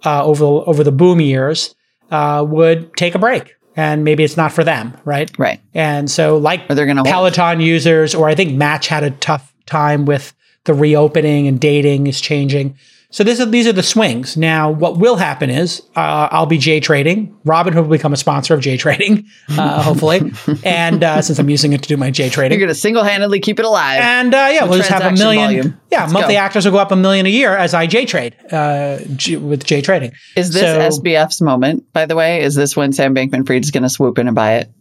[0.05, 1.74] uh, over, the, over the boom years
[2.11, 3.57] uh, would take a break.
[3.77, 5.37] And maybe it's not for them, right?
[5.37, 5.61] Right.
[5.74, 7.66] And so, like or they're gonna Peloton hold.
[7.66, 12.20] users, or I think Match had a tough time with the reopening and dating is
[12.20, 12.79] changing.
[13.14, 14.37] So this is, these are the swings.
[14.37, 17.38] Now, what will happen is uh, I'll be J trading.
[17.46, 20.33] Robinhood will become a sponsor of J trading, uh, hopefully.
[20.64, 23.05] and uh, since I'm using it to do my J trading, you're going to single
[23.05, 24.00] handedly keep it alive.
[24.00, 25.44] And uh, yeah, we'll just have a million.
[25.44, 25.81] Volume.
[25.92, 26.40] Yeah, Let's monthly go.
[26.40, 29.64] actors will go up a million a year as I J trade uh, G- with
[29.64, 30.11] J trading.
[30.35, 31.92] Is this so, SBF's moment?
[31.92, 34.55] By the way, is this when Sam Bankman-Fried is going to swoop in and buy
[34.55, 34.72] it?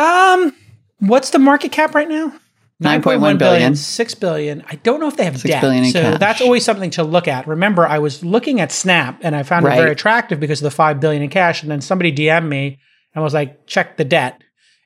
[0.00, 0.54] Um,
[1.00, 2.32] what's the market cap right now?
[2.82, 3.74] 9.1 billion.
[3.74, 4.62] 6 billion.
[4.68, 5.60] I don't know if they have 6 debt.
[5.60, 6.18] Billion so cash.
[6.20, 7.48] that's always something to look at.
[7.48, 9.74] Remember, I was looking at Snap and I found right.
[9.74, 11.62] it very attractive because of the 5 billion in cash.
[11.62, 12.78] And then somebody DM'd me
[13.14, 14.40] and was like, check the debt.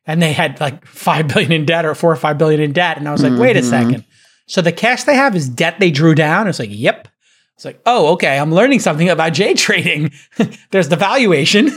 [0.07, 2.97] And they had like 5 billion in debt or 4 or 5 billion in debt.
[2.97, 3.43] And I was like, mm-hmm.
[3.43, 3.71] wait a mm-hmm.
[3.71, 4.05] second.
[4.47, 6.49] So the cash they have is debt they drew down.
[6.49, 7.09] It's like, yep.
[7.57, 8.39] It's like, oh, okay.
[8.39, 10.13] I'm learning something about J trading.
[10.71, 11.71] There's the valuation.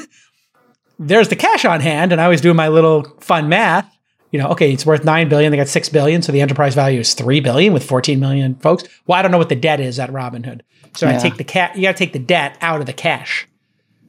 [0.98, 2.14] There's the cash on hand.
[2.14, 3.95] And I was doing my little fun math
[4.32, 5.52] you know, okay, it's worth nine billion.
[5.52, 8.84] They got six billion, so the enterprise value is three billion with 14 million folks.
[9.08, 10.62] Well, I don't know what the debt is at Robinhood,
[10.96, 11.16] so yeah.
[11.16, 11.76] I take the cat.
[11.76, 13.48] You got to take the debt out of the cash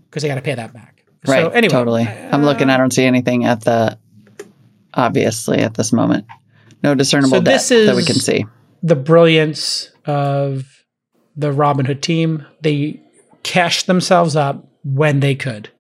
[0.09, 1.05] because they got to pay that back.
[1.27, 1.43] Right.
[1.43, 2.03] So anyway, totally.
[2.03, 2.71] Uh, I'm looking.
[2.71, 3.99] I don't see anything at the
[4.95, 6.27] obviously at this moment.
[6.83, 8.47] No discernible so debt that we can see.
[8.83, 10.65] The brilliance of
[11.37, 12.45] the Robinhood team.
[12.61, 13.03] They
[13.43, 15.71] cashed themselves up when they could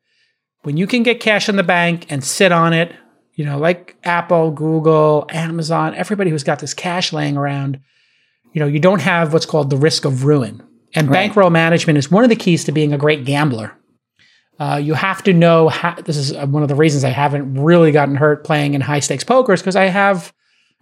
[0.66, 2.92] when you can get cash in the bank and sit on it,
[3.37, 7.79] you know, like Apple, Google, Amazon, everybody who's got this cash laying around,
[8.53, 10.62] you know, you don't have what's called the risk of ruin.
[10.94, 11.14] And right.
[11.14, 13.72] bankroll management is one of the keys to being a great gambler.
[14.59, 17.92] Uh, you have to know how, this is one of the reasons I haven't really
[17.92, 20.33] gotten hurt playing in high stakes poker is because I have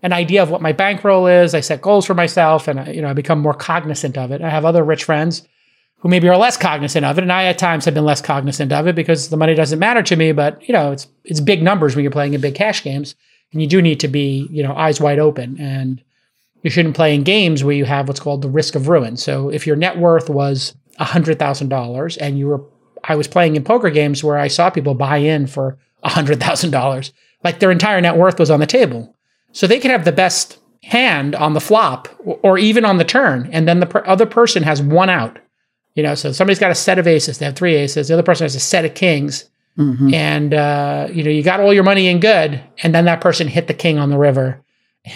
[0.02, 1.54] an idea of what my bankroll is.
[1.54, 4.42] I set goals for myself and, you know, I become more cognizant of it.
[4.42, 5.48] I have other rich friends
[6.04, 7.22] who maybe are less cognizant of it.
[7.22, 10.02] And I at times have been less cognizant of it because the money doesn't matter
[10.02, 12.84] to me, but you know, it's, it's big numbers when you're playing in big cash
[12.84, 13.14] games
[13.52, 16.04] and you do need to be, you know, eyes wide open and
[16.62, 19.16] you shouldn't play in games where you have what's called the risk of ruin.
[19.16, 22.62] So if your net worth was $100,000 and you were
[23.06, 27.12] I was playing in poker games where I saw people buy in for $100,000.
[27.42, 29.14] Like their entire net worth was on the table.
[29.52, 33.48] So they could have the best hand on the flop or even on the turn.
[33.52, 35.38] And then the per- other person has one out.
[35.94, 38.08] You know, so somebody's got a set of aces, they have three aces.
[38.08, 39.48] The other person has a set of kings.
[39.78, 40.14] Mm-hmm.
[40.14, 42.62] And, uh, you know, you got all your money in good.
[42.82, 44.62] And then that person hit the king on the river.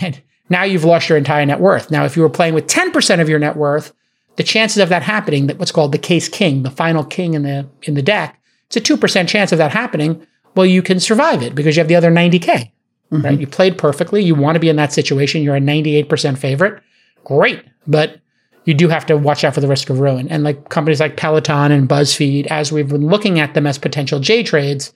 [0.00, 1.90] And now you've lost your entire net worth.
[1.90, 3.92] Now, if you were playing with 10% of your net worth,
[4.36, 7.42] the chances of that happening, that what's called the case king, the final king in
[7.42, 10.24] the in the deck, it's a two percent chance of that happening.
[10.54, 12.70] Well, you can survive it because you have the other 90k.
[13.10, 13.20] Mm-hmm.
[13.22, 13.40] Right?
[13.40, 14.22] You played perfectly.
[14.22, 15.42] You want to be in that situation.
[15.42, 16.80] You're a 98% favorite.
[17.24, 18.20] Great, but
[18.68, 20.28] you do have to watch out for the risk of ruin.
[20.28, 24.20] And like companies like Peloton and BuzzFeed, as we've been looking at them as potential
[24.20, 24.92] J trades,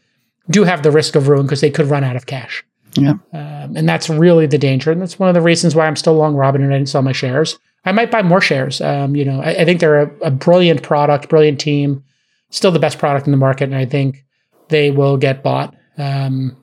[0.51, 2.63] do have the risk of ruin because they could run out of cash.
[2.97, 3.15] Yeah.
[3.33, 4.93] Um, and that's really the danger.
[4.93, 7.01] And that's one of the reasons why I'm still long Robin and I didn't sell
[7.01, 7.59] my shares.
[7.87, 8.83] I might buy more shares.
[8.83, 12.05] Um, you know, I, I think they're a, a, brilliant product, brilliant team,
[12.51, 14.23] still the best product in the market, and I think
[14.69, 16.59] they will get bought um,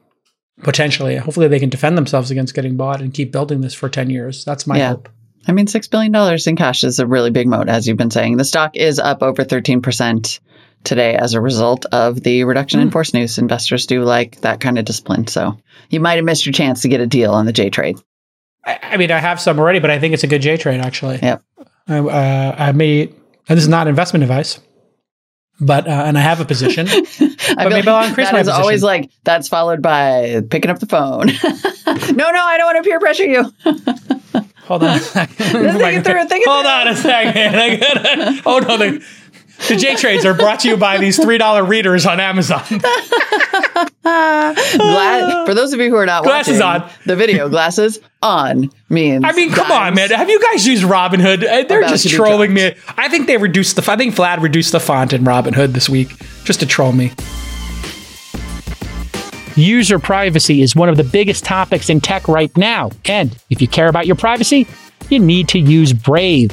[0.62, 1.16] potentially.
[1.16, 4.46] Hopefully, they can defend themselves against getting bought and keep building this for ten years.
[4.46, 4.90] That's my yeah.
[4.90, 5.10] hope.
[5.48, 8.12] I mean, six billion dollars in cash is a really big moat, as you've been
[8.12, 8.38] saying.
[8.38, 10.40] The stock is up over thirteen percent
[10.84, 12.84] today as a result of the reduction mm.
[12.84, 12.94] in hmm.
[12.94, 13.38] force news.
[13.38, 15.58] Investors do like that kind of discipline, so
[15.90, 17.98] you might have missed your chance to get a deal on the J trade.
[18.66, 20.82] I, I, mean, I have some already, but I think it's a good J trade
[20.82, 21.20] actually.
[21.22, 21.44] Yep.
[21.88, 23.14] I, uh, I may.
[23.48, 24.60] This is not investment advice,
[25.60, 26.88] but uh, and I have a position.
[26.90, 28.62] I but maybe like I'll increase my position.
[28.62, 31.28] always like that's followed by picking up the phone.
[32.16, 33.52] no, no, I don't want to peer pressure you.
[34.70, 35.36] Hold on a second.
[36.46, 37.56] Hold on a second.
[37.56, 39.04] I gotta, oh no, the,
[39.68, 42.62] the J trades are brought to you by these three dollar readers on Amazon.
[44.04, 46.92] Gla- for those of you who are not glasses watching on.
[47.08, 49.24] the video, glasses on means.
[49.26, 50.12] I mean, come on, man.
[50.12, 51.44] Have you guys used Robinhood?
[51.44, 52.76] Uh, they're just trolling me.
[52.96, 53.92] I think they reduced the.
[53.92, 56.10] I think Vlad reduced the font in Robinhood this week
[56.44, 57.12] just to troll me.
[59.56, 62.92] User privacy is one of the biggest topics in tech right now.
[63.06, 64.68] And if you care about your privacy,
[65.10, 66.52] you need to use Brave.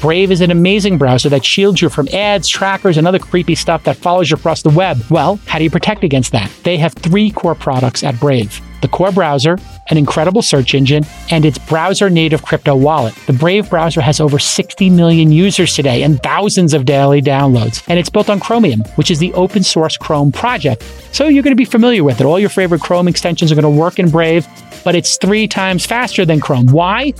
[0.00, 3.84] Brave is an amazing browser that shields you from ads, trackers, and other creepy stuff
[3.84, 4.98] that follows you across the web.
[5.10, 6.50] Well, how do you protect against that?
[6.64, 9.58] They have three core products at Brave the core browser,
[9.88, 13.14] an incredible search engine, and its browser native crypto wallet.
[13.26, 17.84] The Brave browser has over 60 million users today and thousands of daily downloads.
[17.88, 20.82] And it's built on Chromium, which is the open source Chrome project.
[21.12, 22.24] So you're going to be familiar with it.
[22.24, 24.46] All your favorite Chrome extensions are going to work in Brave,
[24.84, 26.66] but it's three times faster than Chrome.
[26.66, 27.12] Why?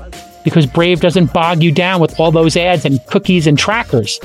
[0.46, 4.20] because Brave doesn't bog you down with all those ads and cookies and trackers.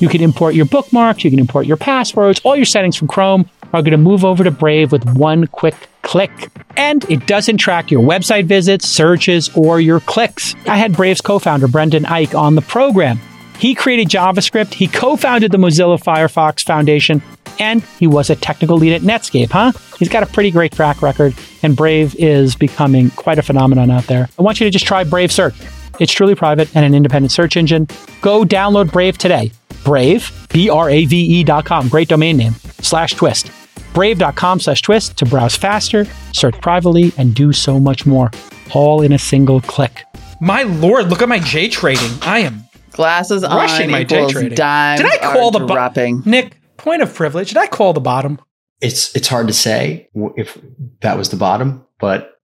[0.00, 3.48] You can import your bookmarks, you can import your passwords, all your settings from Chrome
[3.72, 6.30] are going to move over to Brave with one quick click.
[6.76, 10.54] And it doesn't track your website visits, searches, or your clicks.
[10.66, 13.18] I had Brave's co founder, Brendan Eich, on the program.
[13.58, 17.22] He created JavaScript, he co founded the Mozilla Firefox Foundation,
[17.60, 19.72] and he was a technical lead at Netscape, huh?
[19.98, 24.04] He's got a pretty great track record, and Brave is becoming quite a phenomenon out
[24.04, 24.28] there.
[24.38, 25.54] I want you to just try Brave Search.
[26.00, 27.86] It's truly private and an independent search engine.
[28.20, 29.52] Go download Brave today.
[29.84, 33.50] Brave, B R A V E dot com, great domain name, slash twist.
[33.94, 38.30] Brave.com slash twist to browse faster, search privately, and do so much more,
[38.74, 40.04] all in a single click.
[40.40, 42.10] My lord, look at my J trading.
[42.22, 44.50] I am Glasses Rushing on my day trading.
[44.50, 46.22] Did I call the dropping?
[46.26, 47.48] Nick, point of privilege.
[47.48, 48.40] Did I call the bottom?
[48.80, 50.58] It's it's hard to say if
[51.00, 52.40] that was the bottom, but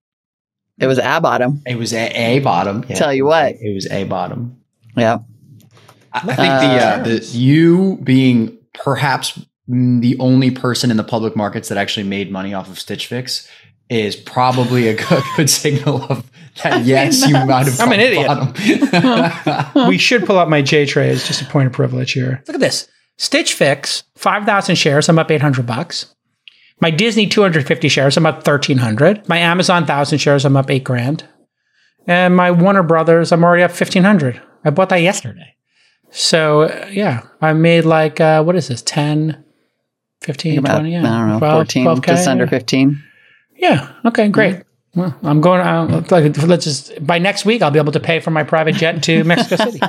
[0.78, 1.62] it was a bottom.
[1.66, 2.84] It was a, a bottom.
[2.88, 2.94] Yeah.
[2.96, 4.60] Tell you what, it was a bottom.
[4.96, 5.18] Yeah.
[6.12, 11.04] I, I think uh, the uh, the you being perhaps the only person in the
[11.04, 13.46] public markets that actually made money off of Stitch Fix
[13.90, 16.30] is probably a good, good signal of
[16.62, 16.84] that.
[16.84, 17.80] Yes, you might have.
[17.80, 18.28] I'm an idiot.
[19.88, 21.26] we should pull up my J trades.
[21.26, 22.42] Just a point of privilege here.
[22.46, 22.88] Look at this.
[23.16, 25.08] Stitch Fix, five thousand shares.
[25.08, 26.14] I'm up eight hundred bucks.
[26.80, 28.16] My Disney 250 shares.
[28.16, 29.28] I'm up 1300.
[29.28, 30.44] My Amazon 1000 shares.
[30.44, 31.28] I'm up eight grand.
[32.06, 33.32] And my Warner Brothers.
[33.32, 34.40] I'm already up 1500.
[34.64, 35.56] I bought that yesterday.
[36.10, 39.44] So uh, yeah, I made like uh, what is this 10
[40.22, 40.98] 15, about, 20, yeah.
[40.98, 43.02] I don't know, 12, 14, 12K, just under 15.
[43.56, 43.92] Yeah.
[44.04, 44.56] Okay, great.
[44.56, 44.64] Mm-hmm.
[45.00, 45.60] Well, I'm going.
[45.60, 46.02] Uh,
[46.46, 49.22] let's just by next week I'll be able to pay for my private jet to
[49.24, 49.80] Mexico City.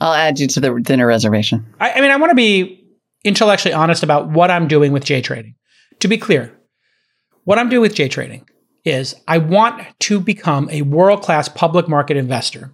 [0.00, 1.64] I'll add you to the dinner reservation.
[1.80, 2.84] I, I mean, I want to be
[3.24, 5.54] intellectually honest about what I'm doing with J trading.
[6.00, 6.56] To be clear,
[7.44, 8.46] what I'm doing with J trading
[8.84, 12.72] is I want to become a world class public market investor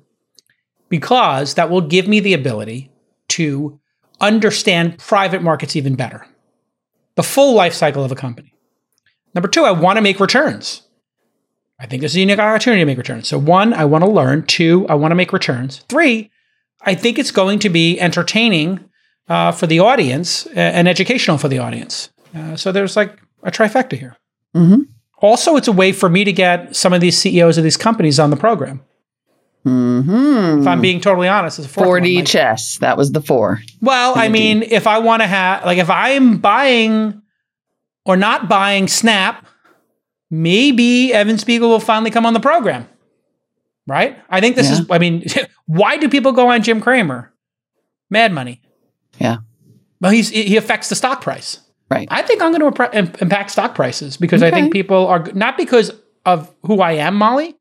[0.88, 2.90] because that will give me the ability
[3.29, 3.81] to
[4.21, 6.27] understand private markets even better,
[7.14, 8.55] the full life cycle of a company.
[9.35, 10.83] Number two, I want to make returns.
[11.79, 13.29] I think this is a unique opportunity to make returns.
[13.29, 14.46] So, one, I want to learn.
[14.46, 15.79] Two, I want to make returns.
[15.88, 16.31] Three,
[16.83, 18.88] I think it's going to be entertaining
[19.29, 22.11] uh, for the audience and educational for the audience.
[22.35, 24.16] Uh, so, there's like a trifecta here.
[24.55, 24.83] Mm-hmm.
[25.18, 28.20] Also, it's a way for me to get some of these CEOs of these companies
[28.20, 28.83] on the program.
[29.66, 30.62] Mm-hmm.
[30.62, 32.79] If I'm being totally honest, it's a 4D like, chess.
[32.79, 33.61] That was the four.
[33.81, 37.22] Well, I mean, if I want to have, like, if I'm buying
[38.05, 39.46] or not buying Snap
[40.33, 42.88] maybe Evan Spiegel will finally come on the program.
[43.87, 44.18] Right?
[44.29, 44.81] I think this yeah.
[44.81, 45.25] is, I mean,
[45.66, 47.33] why do people go on Jim Cramer?
[48.11, 48.62] Mad money.
[49.18, 49.38] Yeah.
[50.01, 51.61] Well, he's, he affects the stock price.
[51.90, 52.09] Right.
[52.11, 54.48] I think I'm going to impact stock prices because okay.
[54.48, 55.92] I think people are not because
[56.25, 57.55] of who I am, Molly,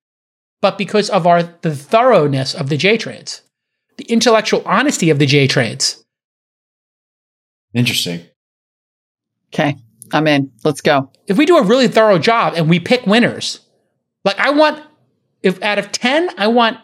[0.61, 3.41] but because of our the thoroughness of the J trades,
[3.97, 6.03] the intellectual honesty of the J trades.
[7.73, 8.21] Interesting.
[9.53, 9.77] Okay.
[10.13, 10.51] I'm in.
[10.63, 11.09] Let's go.
[11.27, 13.59] If we do a really thorough job and we pick winners,
[14.25, 14.83] like I want,
[15.41, 16.77] if out of 10, I want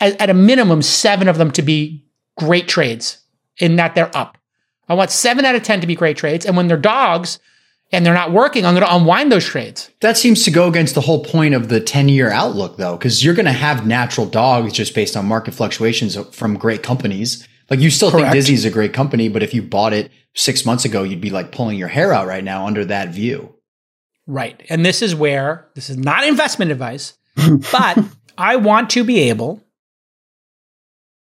[0.00, 2.04] at, at a minimum seven of them to be
[2.36, 3.18] great trades
[3.58, 4.38] in that they're up.
[4.88, 6.44] I want seven out of 10 to be great trades.
[6.44, 7.38] And when they're dogs
[7.92, 9.90] and they're not working, I'm going to unwind those trades.
[10.00, 13.24] That seems to go against the whole point of the 10 year outlook, though, because
[13.24, 17.46] you're going to have natural dogs just based on market fluctuations from great companies.
[17.68, 18.26] Like you still Correct.
[18.26, 21.30] think Disney's a great company, but if you bought it six months ago, you'd be
[21.30, 23.54] like pulling your hair out right now under that view.
[24.26, 24.64] Right.
[24.68, 27.16] And this is where this is not investment advice,
[27.72, 27.98] but
[28.38, 29.62] I want to be able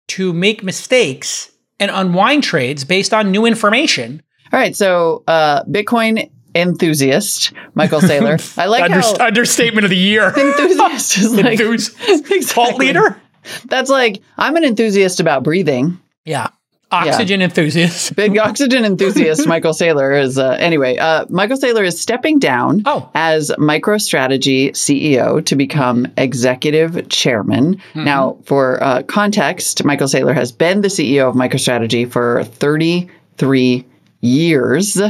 [0.09, 1.51] to make mistakes
[1.81, 4.23] and unwind trades based on new information.
[4.53, 4.77] All right.
[4.77, 8.59] So, uh, Bitcoin enthusiast, Michael Saylor.
[8.59, 10.29] I like Under- how understatement of the year.
[10.37, 12.43] Enthusiast is like exactly.
[12.45, 13.21] cult leader.
[13.67, 16.01] That's like I'm an enthusiast about breathing.
[16.25, 16.49] Yeah.
[16.91, 17.47] Oxygen yeah.
[17.47, 18.15] enthusiast.
[18.15, 20.97] Big oxygen enthusiast Michael Saylor is uh, anyway.
[20.97, 23.11] Uh, Michael Saylor is stepping down oh.
[23.15, 27.77] as MicroStrategy CEO to become executive chairman.
[27.77, 28.05] Mm-hmm.
[28.05, 33.85] Now, for uh, context, Michael Saylor has been the CEO of MicroStrategy for 33
[34.21, 35.01] years.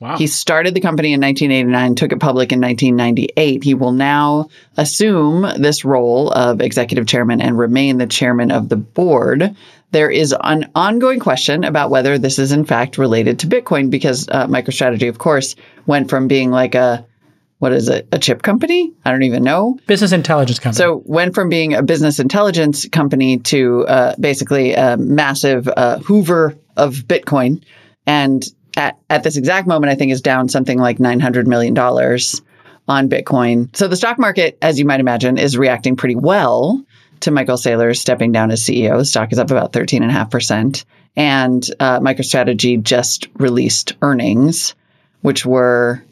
[0.00, 0.16] Wow.
[0.16, 3.62] He started the company in 1989, took it public in 1998.
[3.62, 8.76] He will now assume this role of executive chairman and remain the chairman of the
[8.76, 9.54] board.
[9.90, 14.26] There is an ongoing question about whether this is in fact related to Bitcoin because
[14.30, 17.06] uh, MicroStrategy, of course, went from being like a
[17.58, 18.90] what is it, a chip company?
[19.04, 19.78] I don't even know.
[19.86, 20.78] Business intelligence company.
[20.78, 26.56] So went from being a business intelligence company to uh, basically a massive uh, Hoover
[26.78, 27.62] of Bitcoin.
[28.06, 28.42] And
[28.76, 33.74] at, at this exact moment, I think is down something like $900 million on Bitcoin.
[33.76, 36.84] So the stock market, as you might imagine, is reacting pretty well
[37.20, 38.98] to Michael Saylor stepping down as CEO.
[38.98, 40.84] The stock is up about 13.5%.
[41.16, 44.74] And uh, MicroStrategy just released earnings,
[45.22, 46.02] which were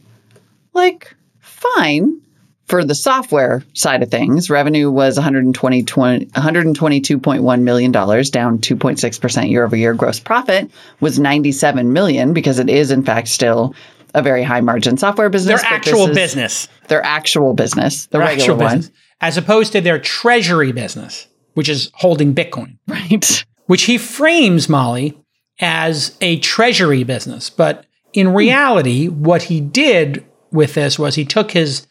[0.74, 2.20] like fine
[2.68, 9.64] for the software side of things, revenue was 120, 20, $122.1 million, down 2.6% year
[9.64, 9.94] over year.
[9.94, 13.74] Gross profit was 97 million because it is in fact still
[14.14, 15.62] a very high margin software business.
[15.62, 16.68] Their actual business.
[16.88, 18.76] Their actual business, the their regular one.
[18.76, 22.78] Business, as opposed to their treasury business, which is holding Bitcoin.
[22.86, 23.44] Right.
[23.66, 25.18] Which he frames, Molly,
[25.60, 27.50] as a treasury business.
[27.50, 28.34] But in hmm.
[28.34, 31.86] reality, what he did with this was he took his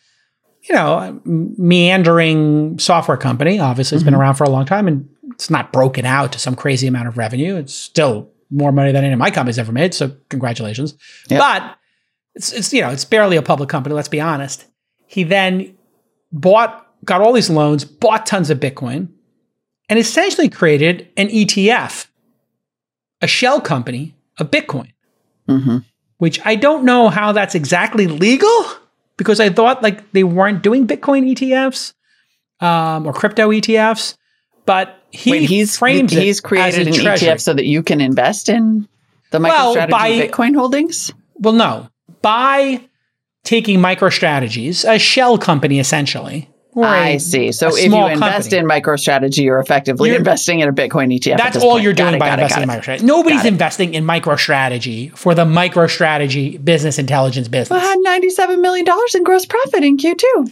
[0.67, 3.59] you know, meandering software company.
[3.59, 4.11] Obviously, it's mm-hmm.
[4.11, 7.07] been around for a long time and it's not broken out to some crazy amount
[7.07, 7.55] of revenue.
[7.55, 9.93] It's still more money than any of my companies ever made.
[9.93, 10.95] So congratulations.
[11.29, 11.39] Yep.
[11.39, 11.77] But
[12.35, 13.95] it's, it's, you know, it's barely a public company.
[13.95, 14.65] Let's be honest.
[15.05, 15.77] He then
[16.31, 19.09] bought, got all these loans, bought tons of Bitcoin
[19.89, 22.07] and essentially created an ETF,
[23.21, 24.91] a shell company of Bitcoin,
[25.47, 25.77] mm-hmm.
[26.17, 28.65] which I don't know how that's exactly legal
[29.17, 31.93] because I thought like they weren't doing Bitcoin ETFs
[32.65, 34.15] um, or crypto ETFs,
[34.65, 37.29] but he Wait, he's frames he's created an treasury.
[37.29, 38.87] ETF so that you can invest in
[39.31, 41.11] the MicroStrategy well, by, Bitcoin holdings.
[41.35, 41.89] Well, no,
[42.21, 42.81] by
[43.43, 46.49] taking MicroStrategies, a shell company essentially,
[46.85, 47.51] I see.
[47.51, 48.57] So if you invest company.
[48.57, 51.37] in MicroStrategy, you're effectively you're, investing in a Bitcoin ETF.
[51.37, 51.83] That's all point.
[51.83, 53.03] you're doing got by it, investing in MicroStrategy.
[53.03, 57.69] Nobody's investing in MicroStrategy for the MicroStrategy business intelligence business.
[57.69, 60.51] Well, had $97 million in gross profit in Q2.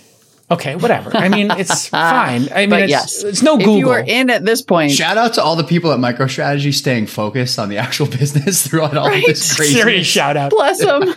[0.51, 1.15] Okay, whatever.
[1.15, 2.49] I mean, it's fine.
[2.53, 3.23] I mean, it's, yes.
[3.23, 3.75] it's no Google.
[3.75, 6.71] If you are in at this point, shout out to all the people at MicroStrategy
[6.71, 9.23] staying focused on the actual business throughout all right?
[9.23, 9.73] of this crazy.
[9.73, 10.51] Serious shout out.
[10.51, 11.15] Bless them.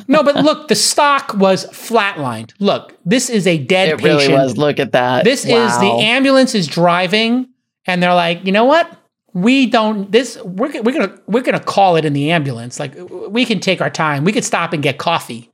[0.08, 2.54] no, but look, the stock was flatlined.
[2.58, 4.20] Look, this is a dead it patient.
[4.20, 4.56] really was.
[4.56, 5.24] Look at that.
[5.24, 5.66] This wow.
[5.66, 7.48] is the ambulance is driving,
[7.86, 8.90] and they're like, you know what?
[9.32, 10.10] We don't.
[10.10, 12.80] This we're we're gonna we're gonna call it in the ambulance.
[12.80, 12.96] Like
[13.28, 14.24] we can take our time.
[14.24, 15.52] We could stop and get coffee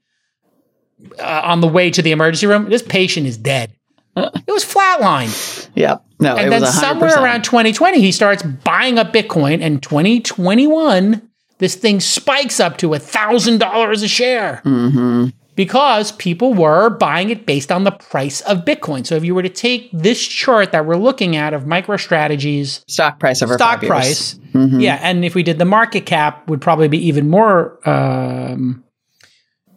[1.18, 2.68] uh, on the way to the emergency room.
[2.68, 3.72] This patient is dead.
[4.16, 5.68] it was flatlined.
[5.74, 6.04] Yep.
[6.20, 11.28] No, and then somewhere around 2020, he starts buying up Bitcoin, and 2021,
[11.58, 14.62] this thing spikes up to a thousand dollars a share.
[14.64, 15.28] Mm-hmm.
[15.54, 19.06] Because people were buying it based on the price of Bitcoin.
[19.06, 23.20] So if you were to take this chart that we're looking at of MicroStrategy's stock
[23.20, 24.80] price over stock price, mm-hmm.
[24.80, 28.82] yeah, and if we did the market cap, would probably be even more um,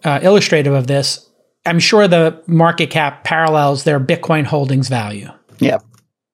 [0.06, 1.30] uh, illustrative of this,
[1.66, 5.30] I'm sure the market cap parallels their Bitcoin holdings value.
[5.60, 5.84] Yep.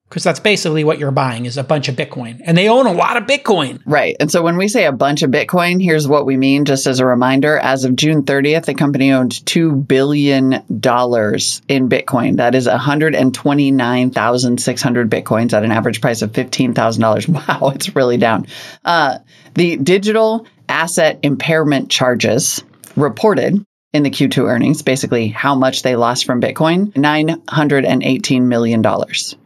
[0.10, 2.42] Because that's basically what you're buying is a bunch of Bitcoin.
[2.44, 3.82] And they own a lot of Bitcoin.
[3.86, 4.18] Right.
[4.20, 7.00] And so when we say a bunch of Bitcoin, here's what we mean just as
[7.00, 7.58] a reminder.
[7.58, 12.36] As of June 30th, the company owned $2 billion in Bitcoin.
[12.36, 17.42] That is 129,600 Bitcoins at an average price of $15,000.
[17.62, 18.48] Wow, it's really down.
[18.84, 19.20] Uh,
[19.56, 22.62] the digital asset impairment charges
[22.96, 28.84] reported in the Q2 earnings, basically how much they lost from Bitcoin, $918 million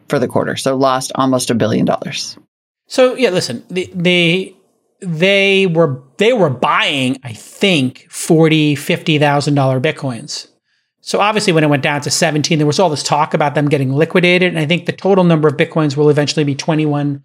[0.08, 0.56] for the quarter.
[0.56, 2.38] So lost almost a billion dollars.
[2.88, 4.56] So yeah, listen, they, they
[5.02, 10.48] they were they were buying, I think, forty, fifty thousand dollar bitcoins.
[11.02, 13.70] So obviously, when it went down to seventeen, there was all this talk about them
[13.70, 17.24] getting liquidated, and I think the total number of bitcoins will eventually be twenty one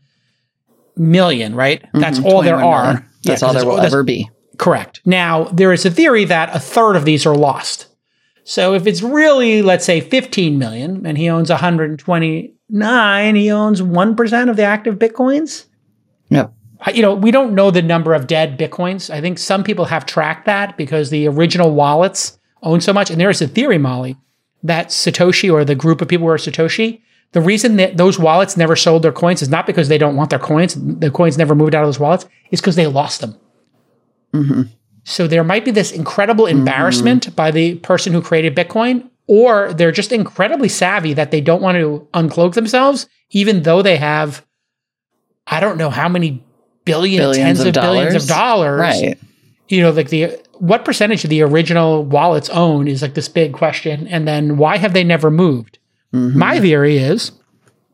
[0.96, 1.54] million.
[1.54, 1.82] Right?
[1.82, 2.84] Mm-hmm, That's all there are.
[2.84, 3.06] Million.
[3.22, 4.30] That's yeah, all there will ever be.
[4.61, 5.00] Correct.
[5.06, 7.86] Now, there is a theory that a third of these are lost.
[8.44, 14.50] So if it's really, let's say, 15 million and he owns 129, he owns 1%
[14.50, 15.64] of the active Bitcoins.
[16.28, 16.52] Yep.
[16.92, 19.08] You know, we don't know the number of dead Bitcoins.
[19.08, 23.11] I think some people have tracked that because the original wallets own so much.
[23.11, 24.18] And there is a theory, Molly,
[24.62, 27.00] that Satoshi or the group of people who are Satoshi,
[27.32, 30.28] the reason that those wallets never sold their coins is not because they don't want
[30.28, 33.40] their coins, the coins never moved out of those wallets, is because they lost them.
[34.33, 34.62] Mm-hmm.
[35.05, 37.35] So there might be this incredible embarrassment mm-hmm.
[37.35, 41.76] by the person who created Bitcoin, or they're just incredibly savvy that they don't want
[41.76, 44.45] to uncloak themselves, even though they have,
[45.47, 46.45] I don't know how many
[46.85, 48.81] billion, billions tens of, of billions of dollars.
[48.81, 49.18] Right.
[49.68, 53.53] You know, like the what percentage of the original wallets own is like this big
[53.53, 54.07] question.
[54.09, 55.78] And then why have they never moved?
[56.12, 56.39] Mm-hmm.
[56.39, 57.33] My theory is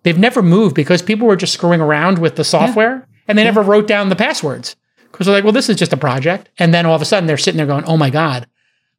[0.03, 3.05] they've never moved because people were just screwing around with the software yeah.
[3.28, 3.51] and they yeah.
[3.51, 4.74] never wrote down the passwords.
[5.16, 6.50] Because they're like, well, this is just a project.
[6.58, 8.46] And then all of a sudden they're sitting there going, oh my God,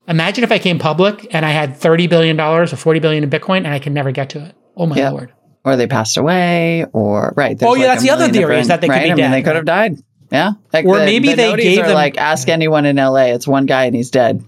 [0.08, 3.58] imagine if I came public and I had $30 billion or 40 billion in Bitcoin
[3.58, 4.56] and I can never get to it.
[4.76, 5.12] Oh my yep.
[5.12, 5.34] Lord.
[5.64, 7.56] Or they passed away or, right.
[7.62, 9.04] Oh, yeah, like that's the other theory is that they could right?
[9.04, 9.20] be dead.
[9.20, 9.98] I mean, they could have died.
[10.32, 10.54] Yeah.
[10.74, 13.26] Like or the, maybe the they gave them like, ask anyone in LA.
[13.26, 14.44] It's one guy and he's dead.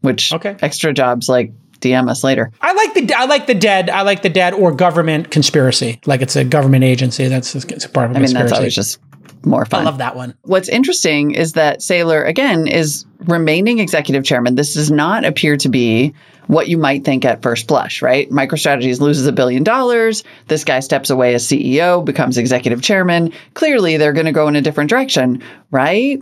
[0.00, 0.56] Which okay.
[0.62, 2.52] extra jobs like DM us later.
[2.60, 3.90] I like the I like the dead.
[3.90, 6.00] I like the dead or government conspiracy.
[6.06, 7.28] Like it's a government agency.
[7.28, 7.52] That's
[7.88, 8.16] part of.
[8.16, 9.00] A I mean, that's always just
[9.46, 9.82] more fun.
[9.82, 10.34] I love that one.
[10.42, 14.56] What's interesting is that Saylor, again, is remaining executive chairman.
[14.56, 16.14] This does not appear to be
[16.48, 18.30] what you might think at first blush, right?
[18.30, 20.22] MicroStrategies loses a billion dollars.
[20.48, 23.32] This guy steps away as CEO, becomes executive chairman.
[23.54, 26.20] Clearly, they're going to go in a different direction, right?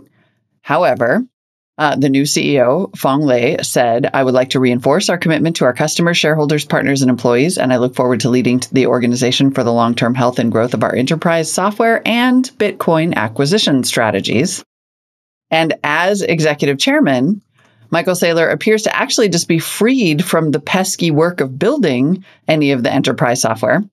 [0.61, 1.23] However,
[1.77, 5.65] uh, the new CEO, Phong Le, said, I would like to reinforce our commitment to
[5.65, 9.63] our customers, shareholders, partners, and employees, and I look forward to leading the organization for
[9.63, 14.63] the long term health and growth of our enterprise software and Bitcoin acquisition strategies.
[15.51, 17.41] And as executive chairman,
[17.91, 22.71] Michael Saylor appears to actually just be freed from the pesky work of building any
[22.71, 23.83] of the enterprise software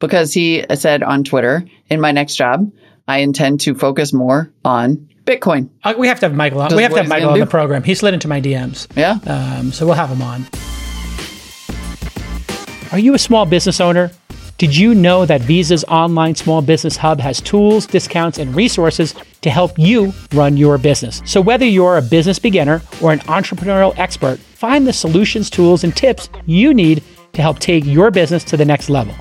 [0.00, 2.70] because he said on Twitter, in my next job,
[3.06, 5.68] I intend to focus more on Bitcoin.
[5.84, 6.74] Uh, we have to have Michael on.
[6.74, 7.82] we have to have Michael on the program.
[7.82, 8.88] He slid into my DMs.
[8.96, 9.18] Yeah.
[9.26, 10.46] Um, so we'll have him on.
[12.90, 14.10] Are you a small business owner?
[14.56, 19.50] Did you know that Visa's online small business hub has tools, discounts, and resources to
[19.50, 21.22] help you run your business?
[21.26, 25.94] So, whether you're a business beginner or an entrepreneurial expert, find the solutions, tools, and
[25.94, 27.04] tips you need
[27.34, 29.14] to help take your business to the next level.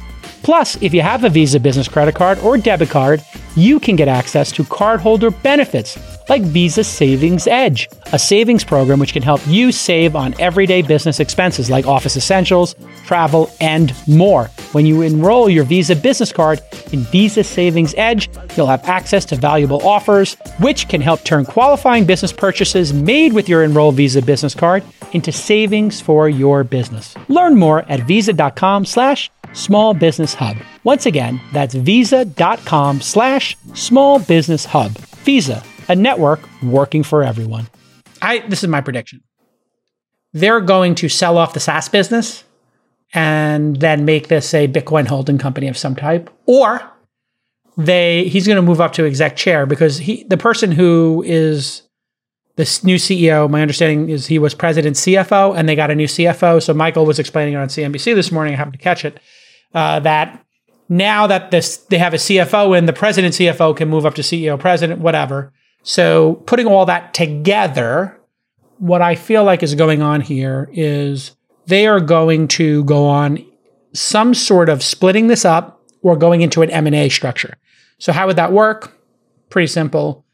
[0.48, 3.22] Plus, if you have a Visa business credit card or debit card,
[3.58, 9.12] you can get access to cardholder benefits like Visa Savings Edge, a savings program which
[9.12, 12.76] can help you save on everyday business expenses like office essentials,
[13.06, 14.46] travel, and more.
[14.72, 16.62] When you enroll your Visa business card
[16.94, 22.06] in Visa Savings Edge, you'll have access to valuable offers, which can help turn qualifying
[22.06, 24.82] business purchases made with your enrolled Visa business card
[25.12, 27.16] into savings for your business.
[27.28, 30.58] Learn more at visa.com slash small business hub.
[30.84, 34.92] Once again, that's visa.com slash small business hub.
[35.26, 37.68] Visa a network working for everyone.
[38.22, 39.22] I this is my prediction.
[40.34, 42.44] They're going to sell off the SaaS business
[43.14, 46.82] and then make this a Bitcoin holding company of some type, or
[47.78, 51.84] they he's going to move up to exec chair because he the person who is
[52.56, 56.08] this new CEO, my understanding is he was president CFO, and they got a new
[56.08, 56.62] CFO.
[56.62, 58.54] So Michael was explaining it on CNBC this morning.
[58.56, 59.20] I happened to catch it
[59.74, 60.44] uh, that
[60.90, 64.22] now that this they have a CFO and the president CFO can move up to
[64.22, 65.54] CEO president, whatever.
[65.84, 68.20] So, putting all that together,
[68.78, 73.46] what I feel like is going on here is they are going to go on
[73.94, 77.58] some sort of splitting this up or going into an M&A structure.
[78.00, 78.98] So how would that work?
[79.50, 80.26] Pretty simple.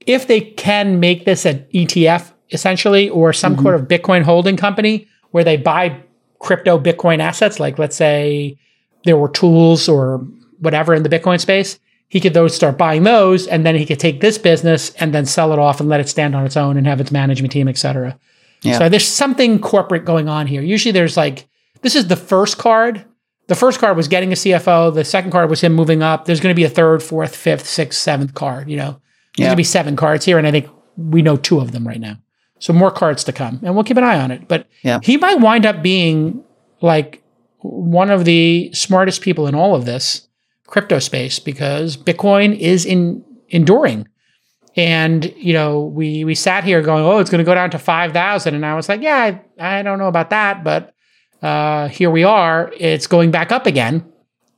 [0.00, 3.62] If they can make this an ETF essentially or some mm-hmm.
[3.62, 6.02] sort of Bitcoin holding company where they buy
[6.38, 8.58] crypto Bitcoin assets like let's say
[9.04, 10.18] there were tools or
[10.58, 11.78] whatever in the Bitcoin space,
[12.08, 15.24] he could those start buying those and then he could take this business and then
[15.24, 17.68] sell it off and let it stand on its own and have its management team
[17.68, 18.18] et cetera.
[18.60, 18.78] Yeah.
[18.78, 20.62] so there's something corporate going on here.
[20.62, 21.48] Usually there's like
[21.80, 23.04] this is the first card.
[23.48, 26.26] The first card was getting a cfo the second card was him moving up.
[26.26, 29.00] There's going to be a third fourth fifth sixth seventh card you know?
[29.36, 29.46] There's yeah.
[29.46, 32.00] going to be seven cards here and i think we know two of them right
[32.00, 32.18] now.
[32.58, 34.46] So more cards to come and we'll keep an eye on it.
[34.46, 35.00] But yeah.
[35.02, 36.44] he might wind up being
[36.82, 37.21] like
[37.62, 40.28] one of the smartest people in all of this
[40.66, 44.08] crypto space because Bitcoin is in enduring.
[44.74, 47.78] And you know, we we sat here going, "Oh, it's going to go down to
[47.78, 48.54] five thousand.
[48.54, 50.94] and I was like, "Yeah, I, I, don't know about that, but
[51.42, 52.72] uh, here we are.
[52.78, 54.02] It's going back up again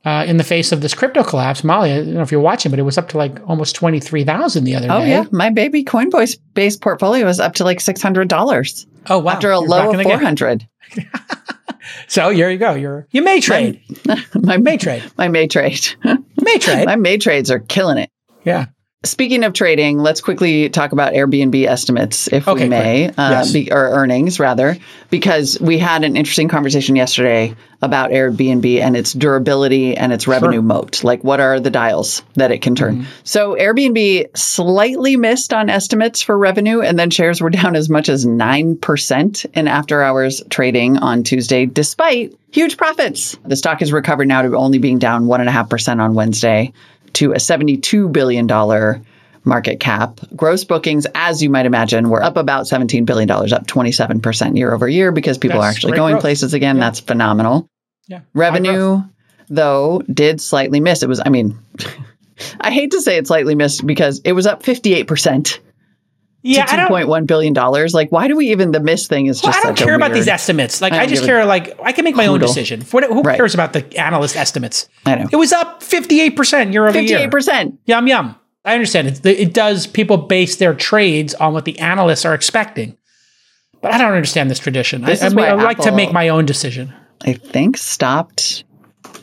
[0.05, 2.69] uh, in the face of this crypto collapse." Molly, I don't know if you're watching,
[2.69, 5.17] but it was up to like almost twenty three thousand the other oh, day.
[5.17, 8.87] Oh yeah, my baby Coinbase based portfolio was up to like six hundred dollars.
[9.09, 9.33] Oh wow!
[9.33, 10.65] After a you're low of four hundred.
[12.07, 12.73] so here you go.
[12.73, 13.81] You're you may trade.
[14.05, 15.03] My, my may trade.
[15.17, 15.87] My may trade.
[16.41, 16.85] may trade.
[16.85, 18.09] My may trades are killing it.
[18.43, 18.67] Yeah.
[19.05, 23.53] Speaking of trading, let's quickly talk about Airbnb estimates, if okay, we may, uh, yes.
[23.53, 24.77] be, or earnings rather,
[25.11, 30.57] because we had an interesting conversation yesterday about Airbnb and its durability and its revenue
[30.57, 30.63] sure.
[30.63, 31.03] moat.
[31.03, 33.01] Like, what are the dials that it can turn?
[33.01, 33.09] Mm-hmm.
[33.23, 38.09] So, Airbnb slightly missed on estimates for revenue, and then shares were down as much
[38.09, 43.37] as 9% in after hours trading on Tuesday, despite huge profits.
[43.45, 46.73] The stock has recovered now to only being down 1.5% on Wednesday
[47.15, 48.47] to a $72 billion
[49.43, 50.19] market cap.
[50.35, 54.87] Gross bookings, as you might imagine, were up about $17 billion, up 27% year over
[54.87, 56.21] year because people That's are actually going growth.
[56.21, 56.77] places again.
[56.77, 56.81] Yeah.
[56.81, 57.69] That's phenomenal.
[58.07, 58.21] Yeah.
[58.33, 59.01] Revenue,
[59.49, 61.03] though, did slightly miss.
[61.03, 61.57] It was, I mean,
[62.59, 65.59] I hate to say it slightly missed because it was up 58%
[66.45, 67.93] yeah, to two point one billion dollars.
[67.93, 69.57] Like, why do we even the miss thing is just?
[69.57, 70.81] Well, I don't care about these estimates.
[70.81, 71.43] Like, I, I just care.
[71.45, 72.81] Like, I can make my own decision.
[72.81, 73.37] Who right.
[73.37, 74.87] cares about the analyst estimates?
[75.05, 77.07] I know it was up fifty eight percent year over year.
[77.07, 77.79] Fifty eight percent.
[77.85, 78.35] Yum yum.
[78.63, 79.25] I understand it.
[79.25, 79.87] It does.
[79.87, 82.97] People base their trades on what the analysts are expecting,
[83.81, 85.01] but I don't understand this tradition.
[85.03, 86.93] This I, I, mean, I like to make my own decision.
[87.21, 88.63] I think stopped.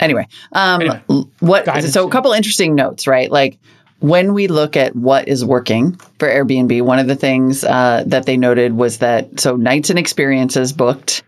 [0.00, 1.02] Anyway, um, anyway,
[1.40, 1.82] what?
[1.84, 3.30] So a couple interesting notes, right?
[3.30, 3.58] Like
[4.02, 8.26] when we look at what is working for Airbnb, one of the things uh, that
[8.26, 11.22] they noted was that so nights and experiences booked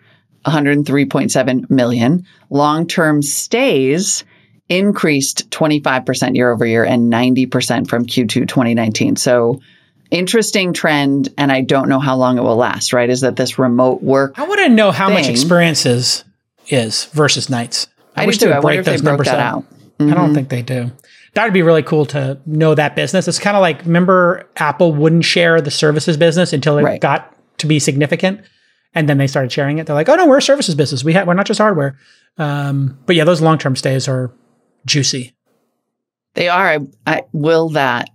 [0.44, 4.24] 103.7 million, long term stays
[4.68, 9.16] increased 25% year over year and 90% from Q2 2019.
[9.16, 9.60] So
[10.10, 13.08] interesting trend, and I don't know how long it will last, right?
[13.08, 14.36] Is that this remote work?
[14.36, 16.24] I want to know how thing, much experiences
[16.68, 17.86] is versus nights.
[18.16, 19.38] I, I wish they would break those numbers out.
[19.38, 19.62] out.
[19.98, 20.10] Mm-hmm.
[20.10, 20.34] I don't mm-hmm.
[20.34, 20.90] think they do.
[21.34, 23.26] That would be really cool to know that business.
[23.26, 27.00] It's kind of like remember Apple wouldn't share the services business until it right.
[27.00, 28.40] got to be significant,
[28.94, 29.86] and then they started sharing it.
[29.86, 31.02] They're like, "Oh no, we're a services business.
[31.02, 31.98] We have we're not just hardware."
[32.38, 34.32] Um, but yeah, those long term stays are
[34.86, 35.34] juicy.
[36.34, 36.66] They are.
[36.66, 38.10] I, I will that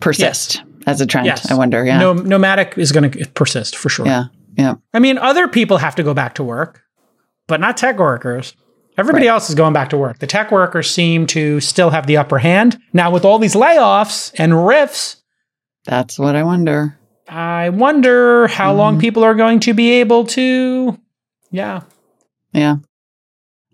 [0.00, 0.64] persist yes.
[0.86, 1.26] as a trend.
[1.26, 1.50] Yes.
[1.50, 1.84] I wonder.
[1.84, 4.06] Yeah, no, nomadic is going to persist for sure.
[4.06, 4.24] Yeah,
[4.56, 4.74] yeah.
[4.92, 6.82] I mean, other people have to go back to work,
[7.46, 8.54] but not tech workers.
[8.98, 9.32] Everybody right.
[9.32, 10.18] else is going back to work.
[10.18, 12.78] The tech workers seem to still have the upper hand.
[12.92, 15.16] Now, with all these layoffs and RIFs,
[15.84, 16.98] that's what I wonder.
[17.28, 18.78] I wonder how mm-hmm.
[18.78, 20.98] long people are going to be able to.
[21.50, 21.82] Yeah.
[22.52, 22.76] Yeah.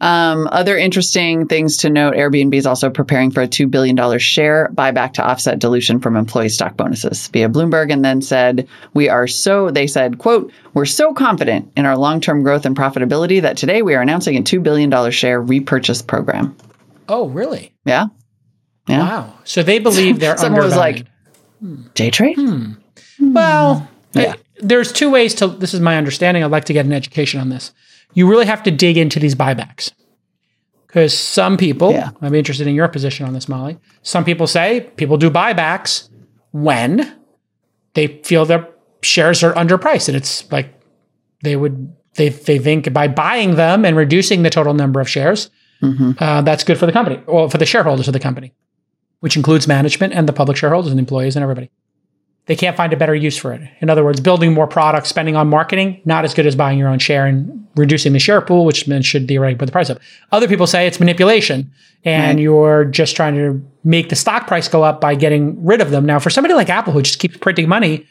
[0.01, 4.71] Um, other interesting things to note Airbnb is also preparing for a $2 billion share
[4.73, 9.27] buyback to offset dilution from employee stock bonuses via Bloomberg, and then said, We are
[9.27, 13.57] so, they said, quote, we're so confident in our long term growth and profitability that
[13.57, 16.57] today we are announcing a $2 billion share repurchase program.
[17.09, 17.75] Oh, really?
[17.85, 18.07] Yeah.
[18.87, 19.01] Yeah.
[19.01, 19.35] Wow.
[19.45, 21.07] So they believe they're Someone was like,
[21.95, 22.37] day trade?
[22.37, 22.75] Hmm.
[23.19, 24.35] Well, yeah.
[24.59, 26.45] there's two ways to, this is my understanding.
[26.45, 27.73] I'd like to get an education on this
[28.15, 29.93] you really have to dig into these buybacks.
[30.87, 32.11] Because some people, yeah.
[32.23, 33.79] I'm interested in your position on this, Molly.
[34.03, 36.09] Some people say people do buybacks
[36.53, 37.15] when
[37.95, 38.69] they feel their
[39.03, 40.09] shares are underpriced.
[40.09, 40.73] And it's like
[41.43, 45.51] they would, they, they think by buying them and reducing the total number of shares,
[45.83, 46.13] mm-hmm.
[46.19, 48.55] uh, that's good for the company or for the shareholders of the company,
[49.21, 51.71] which includes management and the public shareholders and employees and everybody
[52.49, 53.61] they can't find a better use for it.
[53.81, 56.89] In other words, building more products, spending on marketing, not as good as buying your
[56.89, 60.01] own share and reducing the share pool, which should theoretically put the price up.
[60.33, 61.71] Other people say it's manipulation
[62.05, 62.43] and right.
[62.43, 66.07] you're just trying to make the stock price go up by getting rid of them.
[66.07, 68.07] Now, for somebody like Apple who just keeps printing money,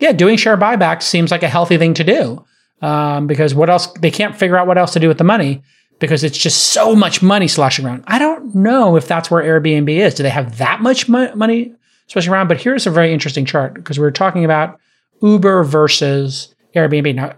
[0.00, 2.44] yeah, doing share buybacks seems like a healthy thing to do
[2.82, 3.86] um, because what else?
[4.00, 5.62] They can't figure out what else to do with the money
[5.98, 8.04] because it's just so much money sloshing around.
[8.06, 10.14] I don't know if that's where Airbnb is.
[10.14, 11.74] Do they have that much mo- money
[12.08, 12.48] especially around.
[12.48, 14.80] But here's a very interesting chart because we are talking about
[15.22, 17.14] Uber versus Airbnb.
[17.14, 17.34] Now,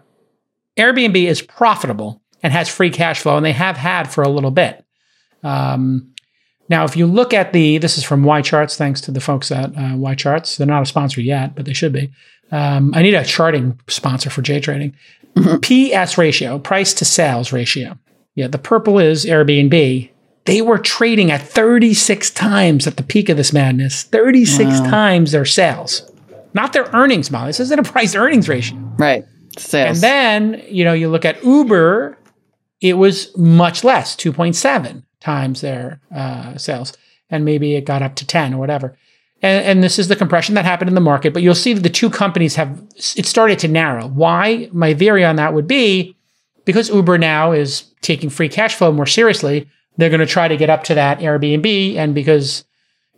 [0.77, 4.51] Airbnb is profitable and has free cash flow, and they have had for a little
[4.51, 4.85] bit.
[5.43, 6.15] Um,
[6.69, 9.71] now, if you look at the, this is from YCharts, thanks to the folks at
[9.71, 10.57] uh, YCharts.
[10.57, 12.11] They're not a sponsor yet, but they should be.
[12.53, 14.95] Um, I need a charting sponsor for J Trading.
[15.63, 17.99] PS ratio, price to sales ratio.
[18.35, 20.11] Yeah, the purple is Airbnb,
[20.45, 24.91] they were trading at 36 times at the peak of this madness, 36 wow.
[24.91, 26.11] times their sales,
[26.55, 27.49] not their earnings, Molly.
[27.49, 28.79] This isn't a price earnings ratio.
[28.99, 29.25] Right.
[29.59, 29.97] Sales.
[29.97, 32.17] And then, you know, you look at Uber,
[32.81, 36.97] it was much less, 2.7 times their uh, sales.
[37.29, 38.97] And maybe it got up to 10 or whatever.
[39.43, 41.33] And, and, this is the compression that happened in the market.
[41.33, 42.83] But you'll see that the two companies have,
[43.17, 44.07] it started to narrow.
[44.07, 44.69] Why?
[44.73, 46.17] My theory on that would be
[46.65, 49.67] because Uber now is taking free cash flow more seriously
[49.97, 52.65] they're going to try to get up to that Airbnb, and because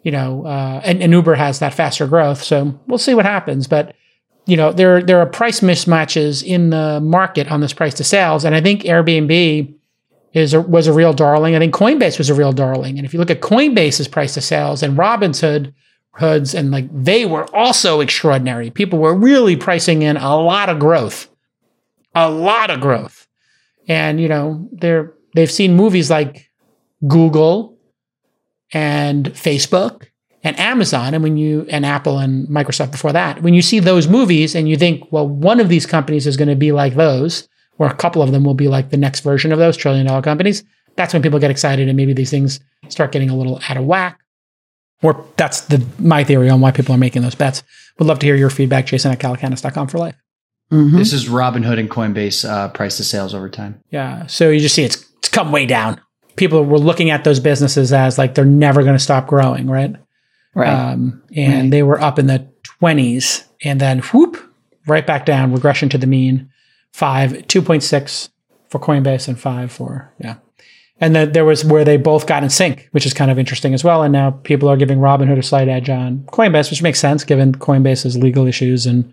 [0.02, 3.68] you know, uh, and, and, Uber has that faster growth, so we'll see what happens.
[3.68, 3.94] But
[4.46, 8.44] you know, there there are price mismatches in the market on this price to sales,
[8.44, 9.74] and I think Airbnb
[10.32, 11.54] is a, was a real darling.
[11.54, 14.40] I think Coinbase was a real darling, and if you look at Coinbase's price to
[14.40, 15.72] sales and Robinhood
[16.14, 18.70] hoods and like they were also extraordinary.
[18.70, 21.28] People were really pricing in a lot of growth,
[22.14, 23.26] a lot of growth,
[23.88, 26.50] and you know they're they've seen movies like
[27.06, 27.78] Google
[28.72, 30.06] and Facebook
[30.42, 34.08] and Amazon and when you and Apple and Microsoft before that, when you see those
[34.08, 37.48] movies and you think, well, one of these companies is going to be like those,
[37.78, 40.22] or a couple of them will be like the next version of those trillion dollar
[40.22, 40.64] companies,
[40.96, 43.84] that's when people get excited and maybe these things start getting a little out of
[43.84, 44.18] whack.
[45.02, 47.64] Or that's the my theory on why people are making those bets.
[47.98, 50.14] Would love to hear your feedback, Jason at calacanis.com for life.
[50.70, 50.96] Mm-hmm.
[50.96, 53.80] This is Robinhood and Coinbase uh, price to sales over time.
[53.90, 54.26] Yeah.
[54.26, 56.00] So you just see it's, it's come way down
[56.36, 59.94] people were looking at those businesses as like they're never going to stop growing, right?
[60.54, 60.68] Right.
[60.68, 61.70] Um, and right.
[61.70, 62.46] they were up in the
[62.80, 64.36] 20s and then whoop,
[64.86, 66.50] right back down, regression to the mean,
[66.92, 68.28] five, 2.6
[68.68, 70.36] for Coinbase and five for, yeah.
[71.00, 73.74] And then there was where they both got in sync, which is kind of interesting
[73.74, 74.04] as well.
[74.04, 77.52] And now people are giving Robinhood a slight edge on Coinbase, which makes sense given
[77.52, 79.12] Coinbase's legal issues and,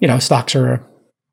[0.00, 0.86] you know, stocks are a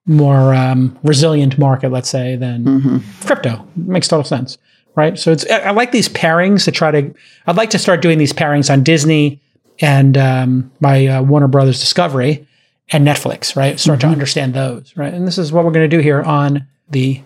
[0.05, 3.25] more um, resilient market, let's say, than mm-hmm.
[3.25, 3.67] crypto.
[3.75, 4.57] It makes total sense
[4.97, 5.17] right?
[5.17, 7.13] So it's I like these pairings to try to.
[7.45, 9.39] I'd like to start doing these pairings on Disney
[9.79, 12.45] and um, my uh, Warner Brothers Discovery
[12.89, 13.79] and Netflix, right?
[13.79, 14.07] Start mm-hmm.
[14.09, 15.13] to understand those, right?
[15.13, 17.21] And this is what we're going to do here on the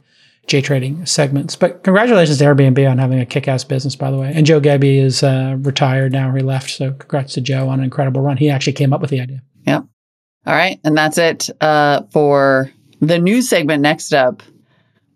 [0.48, 1.56] J Trading segments.
[1.56, 4.32] But congratulations to Airbnb on having a kick-ass business, by the way.
[4.36, 6.72] And Joe Gebbia is uh, retired now; he left.
[6.72, 8.38] So congrats to Joe on an incredible run.
[8.38, 9.42] He actually came up with the idea.
[9.66, 9.86] Yep.
[10.46, 12.70] All right, and that's it uh, for
[13.00, 13.82] the news segment.
[13.82, 14.44] Next up,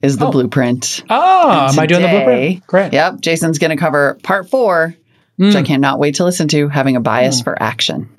[0.01, 0.31] is the oh.
[0.31, 1.03] blueprint.
[1.09, 2.67] Oh, am I doing the blueprint?
[2.67, 2.93] Great.
[2.93, 3.21] Yep.
[3.21, 4.95] Jason's going to cover part four,
[5.39, 5.45] mm.
[5.47, 5.65] which I hmm.
[5.65, 7.43] cannot wait to listen to, having a bias mm.
[7.43, 8.09] for action.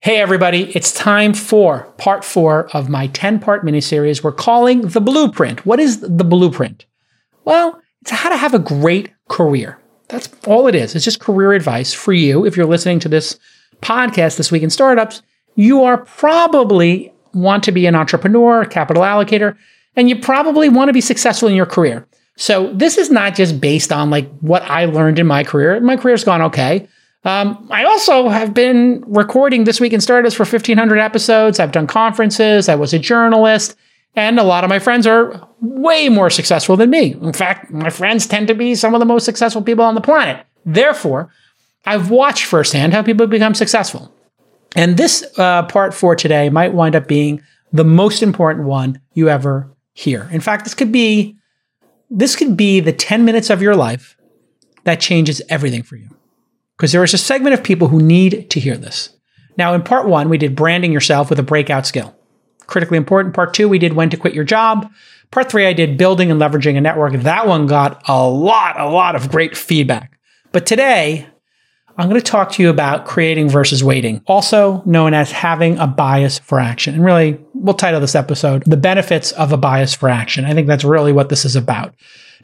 [0.00, 5.00] Hey, everybody, it's time for part four of my 10 part miniseries we're calling The
[5.00, 5.66] Blueprint.
[5.66, 6.86] What is the blueprint?
[7.44, 9.78] Well, it's how to have a great career.
[10.08, 10.94] That's all it is.
[10.94, 12.46] It's just career advice for you.
[12.46, 13.38] If you're listening to this
[13.82, 15.22] podcast this week in startups,
[15.54, 19.56] you are probably want to be an entrepreneur, capital allocator,
[19.98, 22.06] and you probably want to be successful in your career.
[22.36, 25.78] So this is not just based on like what I learned in my career.
[25.80, 26.86] My career's gone okay.
[27.24, 31.58] Um, I also have been recording this week in startups for 1500 episodes.
[31.58, 32.68] I've done conferences.
[32.68, 33.74] I was a journalist.
[34.14, 37.14] And a lot of my friends are way more successful than me.
[37.14, 40.00] In fact, my friends tend to be some of the most successful people on the
[40.00, 40.46] planet.
[40.64, 41.32] Therefore,
[41.84, 44.14] I've watched firsthand how people become successful.
[44.76, 47.42] And this uh, part for today might wind up being
[47.72, 49.68] the most important one you ever
[49.98, 50.28] hear.
[50.30, 51.36] In fact, this could be
[52.08, 54.16] this could be the 10 minutes of your life
[54.84, 56.08] that changes everything for you.
[56.76, 59.10] Because there is a segment of people who need to hear this.
[59.58, 62.16] Now, in part one, we did branding yourself with a breakout skill.
[62.66, 63.34] Critically important.
[63.34, 64.90] Part two, we did when to quit your job.
[65.32, 67.12] Part three, I did building and leveraging a network.
[67.14, 70.18] That one got a lot, a lot of great feedback.
[70.52, 71.26] But today,
[71.98, 75.88] I'm going to talk to you about creating versus waiting, also known as having a
[75.88, 76.94] bias for action.
[76.94, 80.44] And really, we'll title this episode The Benefits of a Bias for Action.
[80.44, 81.94] I think that's really what this is about.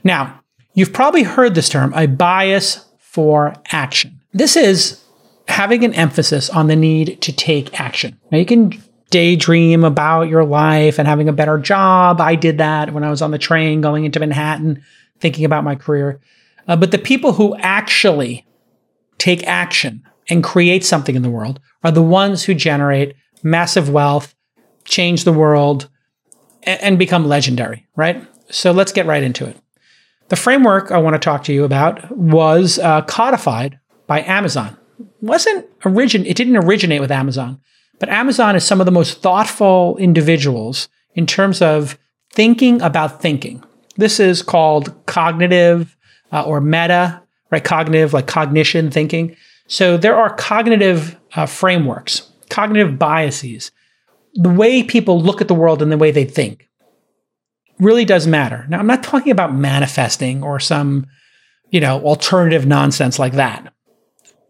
[0.02, 0.40] Now,
[0.74, 4.20] you've probably heard this term, a bias for action.
[4.32, 5.02] This is
[5.46, 8.18] having an emphasis on the need to take action.
[8.30, 12.20] Now, you can daydream about your life and having a better job.
[12.20, 14.82] I did that when I was on the train going into Manhattan,
[15.20, 16.20] thinking about my career.
[16.66, 18.46] Uh, but the people who actually
[19.18, 24.33] take action and create something in the world are the ones who generate massive wealth,
[24.84, 25.88] change the world,
[26.62, 28.26] and, become legendary, right?
[28.50, 29.56] So let's get right into it.
[30.28, 34.76] The framework I want to talk to you about was uh, codified by Amazon.
[34.98, 37.60] It wasn't origin it didn't originate with Amazon,
[37.98, 41.98] but Amazon is some of the most thoughtful individuals in terms of
[42.30, 43.62] thinking about thinking.
[43.96, 45.96] This is called cognitive
[46.32, 47.22] uh, or meta
[47.54, 47.62] right?
[47.62, 49.36] Cognitive, like cognition, thinking.
[49.68, 53.70] So there are cognitive uh, frameworks, cognitive biases.
[54.34, 56.68] The way people look at the world and the way they think
[57.78, 58.66] really does matter.
[58.68, 61.06] Now, I'm not talking about manifesting or some,
[61.70, 63.72] you know, alternative nonsense like that.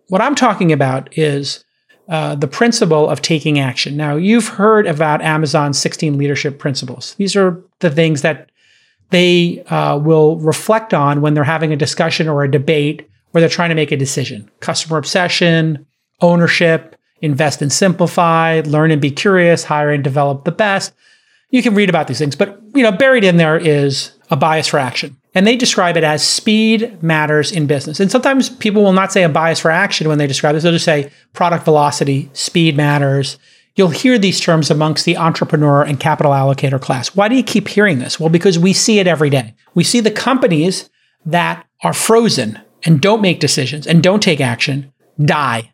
[0.08, 1.64] What I'm talking about is
[2.08, 3.96] uh, the principle of taking action.
[3.96, 7.14] Now, you've heard about Amazon's 16 leadership principles.
[7.14, 8.50] These are the things that
[9.10, 13.48] they uh, will reflect on when they're having a discussion or a debate where they're
[13.48, 14.50] trying to make a decision.
[14.60, 15.86] Customer obsession,
[16.20, 20.92] ownership, invest and simplify, learn and be curious, hire and develop the best.
[21.50, 24.68] You can read about these things, but you know, buried in there is a bias
[24.68, 25.16] for action.
[25.34, 27.98] And they describe it as speed matters in business.
[27.98, 30.62] And sometimes people will not say a bias for action when they describe this.
[30.62, 33.38] They'll just say product velocity, speed matters.
[33.74, 37.16] You'll hear these terms amongst the entrepreneur and capital allocator class.
[37.16, 38.20] Why do you keep hearing this?
[38.20, 39.54] Well, because we see it every day.
[39.74, 40.88] We see the companies
[41.26, 45.72] that are frozen and don't make decisions and don't take action die.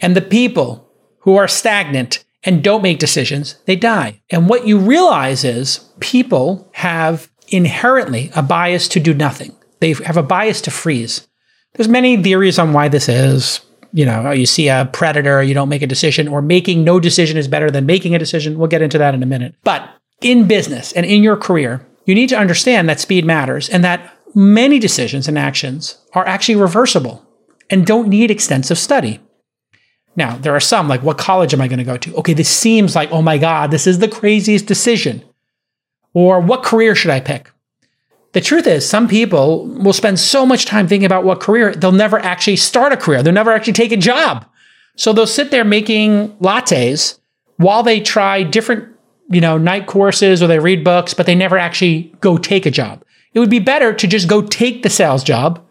[0.00, 0.88] And the people
[1.20, 4.20] who are stagnant and don't make decisions, they die.
[4.30, 9.54] And what you realize is people have inherently a bias to do nothing.
[9.80, 11.28] They have a bias to freeze.
[11.74, 13.60] There's many theories on why this is
[13.92, 17.36] you know, you see a predator, you don't make a decision, or making no decision
[17.36, 18.58] is better than making a decision.
[18.58, 19.54] We'll get into that in a minute.
[19.64, 19.88] But
[20.20, 24.16] in business and in your career, you need to understand that speed matters and that
[24.34, 27.26] many decisions and actions are actually reversible
[27.68, 29.20] and don't need extensive study.
[30.14, 32.16] Now, there are some like, what college am I going to go to?
[32.16, 35.24] Okay, this seems like, oh my God, this is the craziest decision.
[36.12, 37.50] Or what career should I pick?
[38.32, 41.92] The truth is, some people will spend so much time thinking about what career, they'll
[41.92, 43.22] never actually start a career.
[43.22, 44.46] They'll never actually take a job.
[44.96, 47.18] So they'll sit there making lattes
[47.56, 48.88] while they try different,
[49.30, 52.70] you know, night courses or they read books, but they never actually go take a
[52.70, 53.04] job.
[53.34, 55.66] It would be better to just go take the sales job,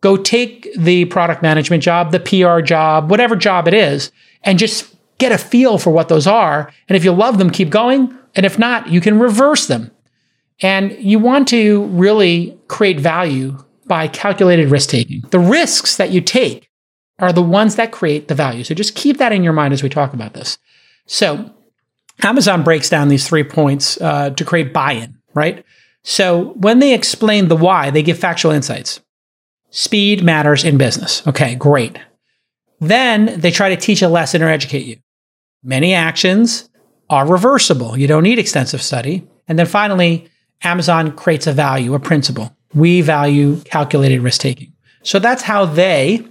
[0.00, 4.10] go take the product management job, the PR job, whatever job it is,
[4.42, 6.72] and just get a feel for what those are.
[6.88, 8.16] And if you love them, keep going.
[8.34, 9.90] And if not, you can reverse them.
[10.62, 15.22] And you want to really create value by calculated risk taking.
[15.30, 16.70] The risks that you take
[17.18, 18.64] are the ones that create the value.
[18.64, 20.58] So just keep that in your mind as we talk about this.
[21.06, 21.52] So
[22.22, 25.64] Amazon breaks down these three points uh, to create buy in, right?
[26.02, 29.00] So when they explain the why, they give factual insights.
[29.70, 31.26] Speed matters in business.
[31.26, 31.98] Okay, great.
[32.80, 34.98] Then they try to teach a lesson or educate you.
[35.62, 36.68] Many actions
[37.08, 37.96] are reversible.
[37.96, 39.26] You don't need extensive study.
[39.46, 40.28] And then finally,
[40.62, 42.56] Amazon creates a value, a principle.
[42.74, 44.72] We value calculated risk taking.
[45.02, 46.26] So that's how they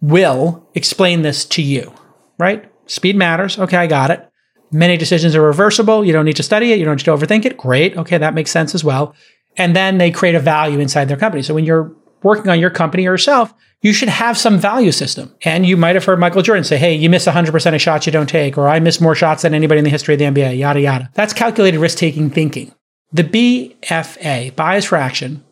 [0.00, 1.92] will explain this to you,
[2.38, 2.70] right?
[2.86, 3.58] Speed matters.
[3.58, 4.24] Okay, I got it.
[4.70, 6.04] Many decisions are reversible.
[6.04, 6.78] You don't need to study it.
[6.78, 7.56] You don't need to overthink it.
[7.56, 7.96] Great.
[7.96, 9.14] Okay, that makes sense as well.
[9.56, 11.42] And then they create a value inside their company.
[11.42, 15.34] So when you're working on your company or yourself, you should have some value system.
[15.42, 18.12] And you might have heard Michael Jordan say, hey, you miss 100% of shots you
[18.12, 20.58] don't take, or I miss more shots than anybody in the history of the NBA,
[20.58, 21.10] yada, yada.
[21.14, 22.74] That's calculated risk taking thinking.
[23.12, 25.44] The BFA, bias for action,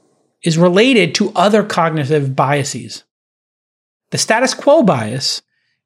[0.43, 3.05] is related to other cognitive biases.
[4.11, 5.43] The status quo bias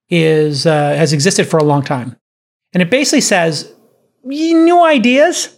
[0.08, 2.16] is, uh, has existed for a long time.
[2.72, 3.72] And it basically says
[4.24, 5.56] new ideas,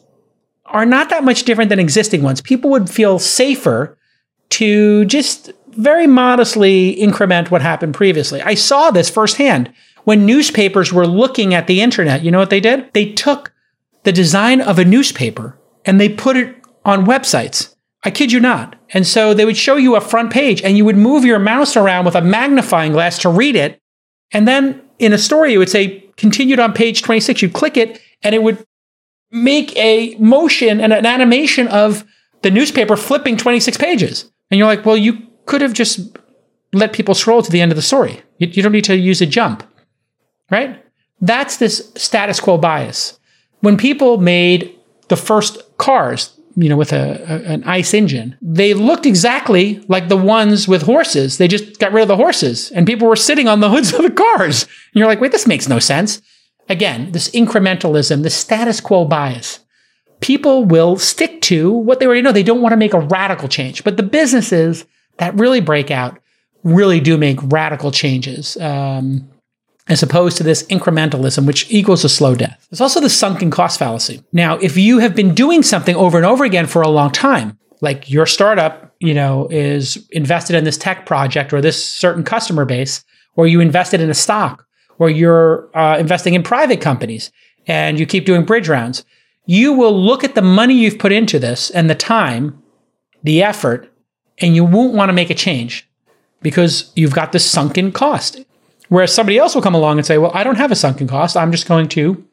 [0.66, 2.40] are not that much different than existing ones.
[2.40, 3.98] People would feel safer
[4.52, 8.42] to just very modestly increment what happened previously.
[8.42, 9.72] I saw this firsthand
[10.04, 12.22] when newspapers were looking at the internet.
[12.22, 12.92] You know what they did?
[12.92, 13.52] They took
[14.02, 17.74] the design of a newspaper and they put it on websites.
[18.04, 18.76] I kid you not.
[18.90, 21.76] And so they would show you a front page and you would move your mouse
[21.76, 23.78] around with a magnifying glass to read it.
[24.32, 27.40] And then in a story, it would say continued on page 26.
[27.40, 28.64] You'd click it and it would
[29.30, 32.04] make a motion and an animation of
[32.42, 34.31] the newspaper flipping 26 pages.
[34.52, 36.18] And you're like, well, you could have just
[36.74, 38.22] let people scroll to the end of the story.
[38.36, 39.64] You, you don't need to use a jump,
[40.50, 40.84] right?
[41.22, 43.18] That's this status quo bias.
[43.60, 44.78] When people made
[45.08, 50.08] the first cars, you know, with a, a, an ICE engine, they looked exactly like
[50.08, 51.38] the ones with horses.
[51.38, 54.02] They just got rid of the horses, and people were sitting on the hoods of
[54.02, 54.64] the cars.
[54.64, 56.20] And you're like, wait, this makes no sense.
[56.68, 59.60] Again, this incrementalism, the status quo bias.
[60.22, 62.32] People will stick to what they already know.
[62.32, 63.84] They don't want to make a radical change.
[63.84, 64.86] But the businesses
[65.18, 66.18] that really break out
[66.64, 68.56] really do make radical changes.
[68.56, 69.28] Um,
[69.88, 72.66] as opposed to this incrementalism, which equals a slow death.
[72.70, 74.22] There's also the sunken cost fallacy.
[74.32, 77.58] Now, if you have been doing something over and over again for a long time,
[77.80, 82.64] like your startup, you know, is invested in this tech project or this certain customer
[82.64, 83.04] base,
[83.34, 84.64] or you invested in a stock,
[84.98, 87.32] or you're uh, investing in private companies,
[87.66, 89.04] and you keep doing bridge rounds,
[89.46, 92.62] you will look at the money you've put into this and the time,
[93.22, 93.92] the effort,
[94.38, 95.88] and you won't want to make a change
[96.40, 98.44] because you've got this sunken cost.
[98.88, 101.36] Whereas somebody else will come along and say, well, I don't have a sunken cost.
[101.36, 102.24] I'm just going to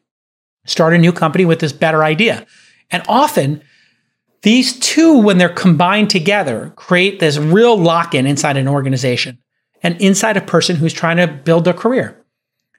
[0.65, 2.45] start a new company with this better idea.
[2.91, 3.61] And often,
[4.41, 9.37] these two, when they're combined together, create this real lock in inside an organization
[9.83, 12.21] and inside a person who's trying to build their career.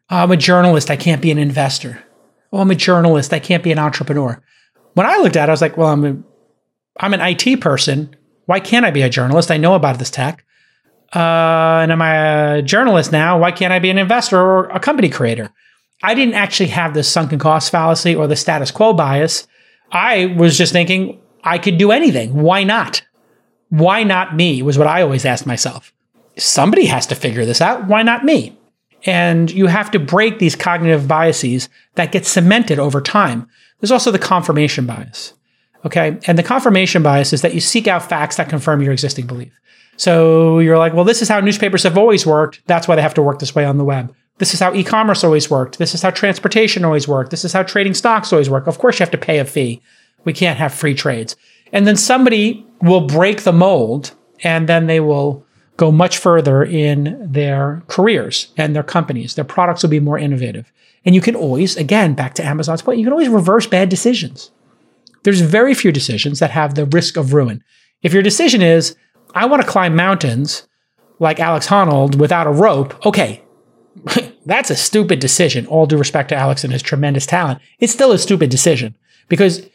[0.09, 0.91] I'm a journalist.
[0.91, 2.03] I can't be an investor.
[2.53, 3.33] Oh, I'm a journalist.
[3.33, 4.43] I can't be an entrepreneur.
[4.95, 6.17] When I looked at it, I was like, well, I'm, a,
[6.99, 8.15] I'm an IT person.
[8.47, 9.51] Why can't I be a journalist?
[9.51, 10.45] I know about this tech
[11.15, 13.39] uh, and am I a journalist now?
[13.39, 15.51] Why can't I be an investor or a company creator?
[16.03, 19.47] I didn't actually have the sunken cost fallacy or the status quo bias.
[19.91, 22.43] I was just thinking I could do anything.
[22.43, 23.03] Why not?
[23.71, 25.93] Why not me was what I always asked myself.
[26.37, 27.87] Somebody has to figure this out.
[27.87, 28.57] Why not me?
[29.07, 33.49] And you have to break these cognitive biases that get cemented over time.
[33.81, 35.35] There's also the confirmation bias.
[35.87, 36.19] Okay.
[36.27, 39.53] And the confirmation bias is that you seek out facts that confirm your existing belief.
[39.97, 42.63] So you're like, well, this is how newspapers have always worked.
[42.67, 44.15] That's why they have to work this way on the web.
[44.39, 45.79] This is how e commerce always worked.
[45.79, 47.31] This is how transportation always worked.
[47.31, 48.67] This is how trading stocks always work.
[48.67, 49.83] Of course, you have to pay a fee.
[50.25, 51.37] We can't have free trades.
[51.73, 55.45] And then somebody will break the mold and then they will
[55.81, 59.35] go much further in their careers and their companies.
[59.35, 60.71] Their products will be more innovative.
[61.07, 64.51] And you can always, again, back to Amazon's point, you can always reverse bad decisions.
[65.23, 67.65] There's very few decisions that have the risk of ruin.
[68.03, 68.95] If your decision is,
[69.35, 70.69] I want to climb mountains
[71.19, 73.07] like Alex Honnold without a rope.
[73.07, 73.43] Okay,
[74.45, 75.65] that's a stupid decision.
[75.67, 78.95] All due respect to Alex and his tremendous talent, it's still a stupid decision
[79.31, 79.67] because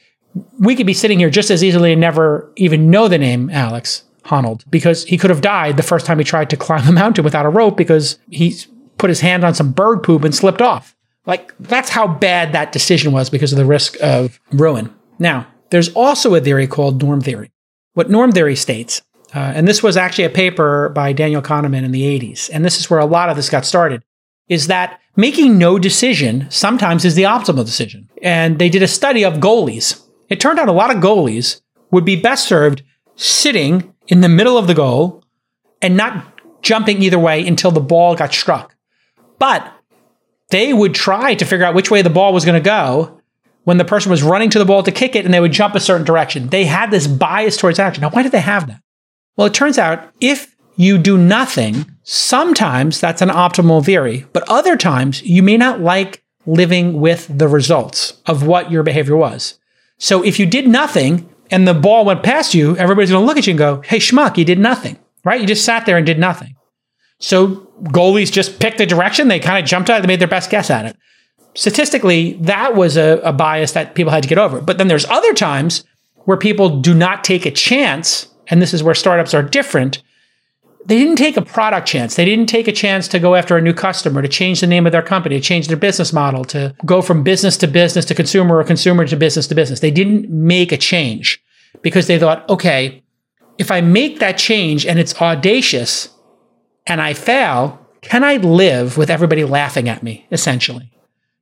[0.60, 4.04] we could be sitting here just as easily and never even know the name Alex
[4.26, 7.24] Honnold because he could have died the first time he tried to climb a mountain
[7.24, 8.56] without a rope because he
[8.98, 10.96] put his hand on some bird poop and slipped off.
[11.26, 14.94] Like that's how bad that decision was because of the risk of ruin.
[15.20, 17.52] Now, there's also a theory called norm theory.
[17.94, 19.02] What norm theory states
[19.36, 22.50] uh, and this was actually a paper by Daniel Kahneman in the 80s.
[22.54, 24.04] And this is where a lot of this got started
[24.48, 28.10] is that making no decision sometimes is the optimal decision.
[28.22, 30.02] And they did a study of goalies.
[30.30, 31.62] It turned out a lot of goalies
[31.92, 32.84] would be best served
[33.16, 35.24] sitting in the middle of the goal
[35.82, 36.26] and not
[36.62, 38.76] jumping either way until the ball got struck.
[39.40, 39.72] But
[40.50, 43.22] they would try to figure out which way the ball was going to go
[43.64, 45.76] when the person was running to the ball to kick it and they would jump
[45.76, 46.48] a certain direction.
[46.48, 48.02] They had this bias towards action.
[48.02, 48.82] Now, why did they have that?
[49.36, 54.78] Well, it turns out if you do nothing, sometimes that's an optimal theory, but other
[54.78, 59.58] times you may not like living with the results of what your behavior was.
[59.98, 63.38] So if you did nothing and the ball went past you, everybody's going to look
[63.38, 65.40] at you and go, Hey, schmuck, you did nothing, right?
[65.40, 66.56] You just sat there and did nothing.
[67.20, 69.28] So goalies just picked a direction.
[69.28, 70.02] They kind of jumped out.
[70.02, 70.98] They made their best guess at it.
[71.54, 74.60] Statistically, that was a, a bias that people had to get over.
[74.60, 75.86] But then there's other times
[76.26, 80.02] where people do not take a chance and this is where startups are different,
[80.86, 82.16] they didn't take a product chance.
[82.16, 84.86] They didn't take a chance to go after a new customer, to change the name
[84.86, 88.16] of their company, to change their business model, to go from business to business to
[88.16, 89.80] consumer or consumer to business to business.
[89.80, 91.44] They didn't make a change
[91.82, 93.04] because they thought, okay,
[93.58, 96.10] if I make that change and it's audacious
[96.86, 100.92] and I fail, can I live with everybody laughing at me, essentially?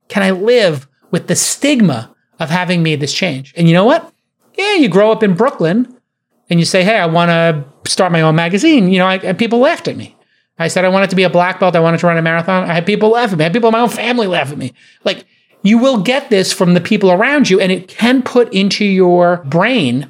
[0.08, 3.52] Can I live with the stigma of having made this change?
[3.56, 4.10] And you know what?
[4.56, 6.00] Yeah, you grow up in Brooklyn
[6.48, 8.88] and you say, hey, I want to start my own magazine.
[8.88, 10.16] You know, I, people laughed at me.
[10.58, 11.74] I said I wanted to be a black belt.
[11.74, 12.70] I wanted to run a marathon.
[12.70, 13.44] I had people laugh at me.
[13.44, 14.72] I had people in my own family laugh at me.
[15.02, 15.24] Like
[15.62, 19.38] you will get this from the people around you, and it can put into your
[19.46, 20.08] brain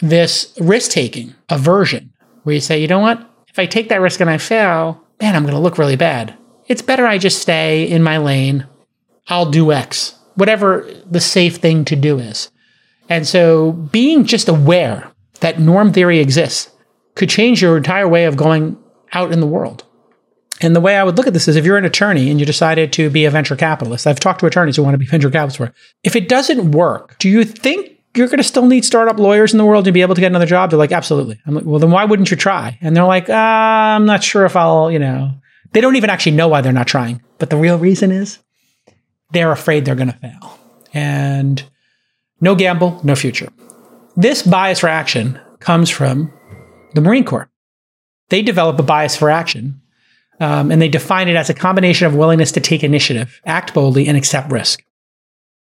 [0.00, 3.20] this risk taking aversion where you say, you know what?
[3.48, 6.36] If I take that risk and I fail, man, I'm going to look really bad.
[6.66, 8.66] It's better I just stay in my lane.
[9.26, 12.50] I'll do X, whatever the safe thing to do is.
[13.08, 16.70] And so being just aware that norm theory exists
[17.18, 18.78] could change your entire way of going
[19.12, 19.84] out in the world.
[20.60, 22.46] And the way I would look at this is if you're an attorney and you
[22.46, 25.30] decided to be a venture capitalist, I've talked to attorneys who want to be venture
[25.30, 25.76] capitalists.
[26.02, 29.58] If it doesn't work, do you think you're going to still need startup lawyers in
[29.58, 30.70] the world to be able to get another job?
[30.70, 31.38] They're like, absolutely.
[31.46, 32.78] I'm like, well, then why wouldn't you try?
[32.80, 35.32] And they're like, uh, I'm not sure if I'll, you know,
[35.72, 37.22] they don't even actually know why they're not trying.
[37.38, 38.38] But the real reason is
[39.32, 40.58] they're afraid they're going to fail.
[40.92, 41.62] And
[42.40, 43.52] no gamble, no future.
[44.16, 46.32] This bias for action comes from
[46.98, 47.48] the Marine Corps.
[48.28, 49.80] They develop a bias for action,
[50.40, 54.08] um, and they define it as a combination of willingness to take initiative, act boldly,
[54.08, 54.84] and accept risk.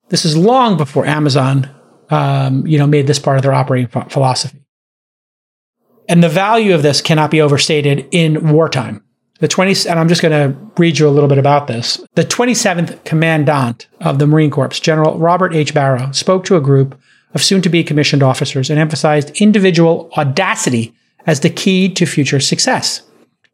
[0.08, 1.68] This is long before Amazon,
[2.10, 4.64] um, you know, made this part of their operating ph- philosophy.
[6.08, 9.04] And the value of this cannot be overstated in wartime.
[9.40, 12.00] The 20, and I'm just going to read you a little bit about this.
[12.14, 15.74] The 27th Commandant of the Marine Corps, General Robert H.
[15.74, 16.98] Barrow, spoke to a group
[17.34, 20.94] of soon to be commissioned officers and emphasized individual audacity
[21.28, 23.02] as the key to future success.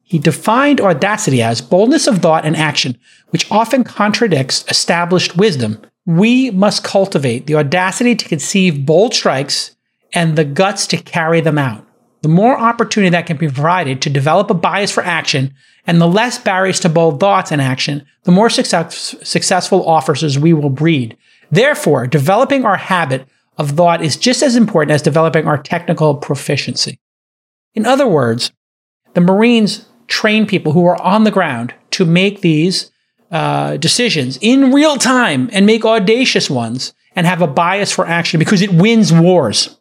[0.04, 2.96] He defined audacity as boldness of thought and action,
[3.30, 5.82] which often contradicts established wisdom.
[6.06, 9.74] We must cultivate the audacity to conceive bold strikes
[10.12, 11.84] and the guts to carry them out.
[12.22, 15.52] The more opportunity that can be provided to develop a bias for action
[15.84, 20.52] and the less barriers to bold thoughts and action, the more success, successful officers we
[20.52, 21.16] will breed.
[21.50, 23.26] Therefore, developing our habit
[23.58, 27.00] of thought is just as important as developing our technical proficiency.
[27.74, 28.52] In other words,
[29.14, 32.90] the Marines train people who are on the ground to make these
[33.30, 38.38] uh, decisions in real time and make audacious ones and have a bias for action
[38.38, 39.78] because it wins wars.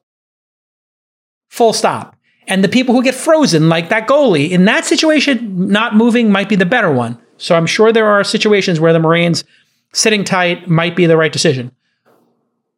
[1.50, 2.16] Full stop.
[2.48, 6.50] And the people who get frozen, like that goalie, in that situation, not moving might
[6.50, 7.18] be the better one.
[7.38, 9.44] So I'm sure there are situations where the Marines
[9.94, 11.72] sitting tight might be the right decision.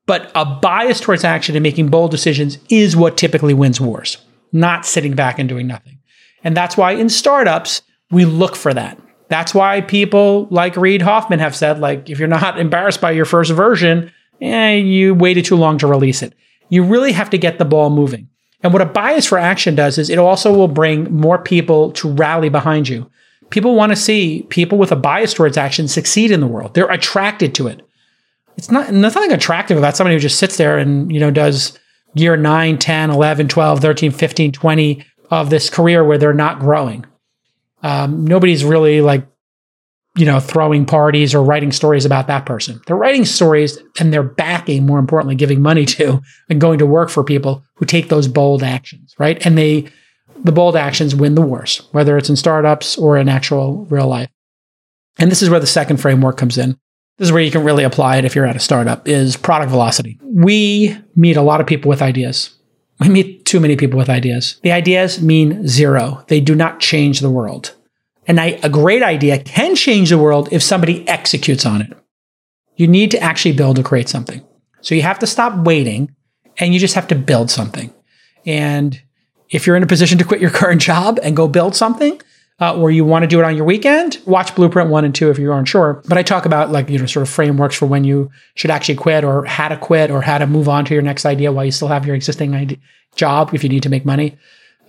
[0.05, 4.17] But a bias towards action and making bold decisions is what typically wins wars,
[4.55, 5.99] not sitting back and doing nothing.
[6.43, 7.81] And that's why in startups,
[8.11, 8.99] we look for that.
[9.27, 13.25] That's why people like Reid Hoffman have said, like, if you're not embarrassed by your
[13.25, 16.33] first version, eh, you waited too long to release it.
[16.69, 18.29] You really have to get the ball moving.
[18.61, 22.09] And what a bias for action does is it also will bring more people to
[22.09, 23.09] rally behind you.
[23.51, 26.73] People want to see people with a bias towards action succeed in the world.
[26.73, 27.83] They're attracted to it
[28.57, 31.77] it's not nothing attractive about somebody who just sits there and you know does
[32.15, 37.05] year 9 10 11 12 13 15 20 of this career where they're not growing.
[37.83, 39.27] Um, nobody's really like
[40.15, 42.81] you know throwing parties or writing stories about that person.
[42.87, 47.09] They're writing stories and they're backing more importantly giving money to and going to work
[47.09, 49.45] for people who take those bold actions right?
[49.45, 49.87] And they
[50.43, 54.29] the bold actions win the wars whether it's in startups or in actual real life.
[55.17, 56.77] And this is where the second framework comes in
[57.17, 59.71] this is where you can really apply it if you're at a startup is product
[59.71, 60.19] velocity.
[60.21, 62.57] We meet a lot of people with ideas.
[62.99, 64.59] We meet too many people with ideas.
[64.63, 66.23] The ideas mean zero.
[66.27, 67.73] They do not change the world.
[68.27, 71.93] And a great idea can change the world if somebody executes on it.
[72.75, 74.45] You need to actually build or create something.
[74.81, 76.15] So you have to stop waiting
[76.57, 77.93] and you just have to build something.
[78.45, 79.01] And
[79.49, 82.19] if you're in a position to quit your current job and go build something,
[82.61, 85.29] uh, or you want to do it on your weekend, watch Blueprint 1 and 2
[85.29, 86.01] if you aren't sure.
[86.07, 88.95] But I talk about like, you know, sort of frameworks for when you should actually
[88.95, 91.65] quit or how to quit or how to move on to your next idea while
[91.65, 92.79] you still have your existing
[93.15, 94.37] job if you need to make money.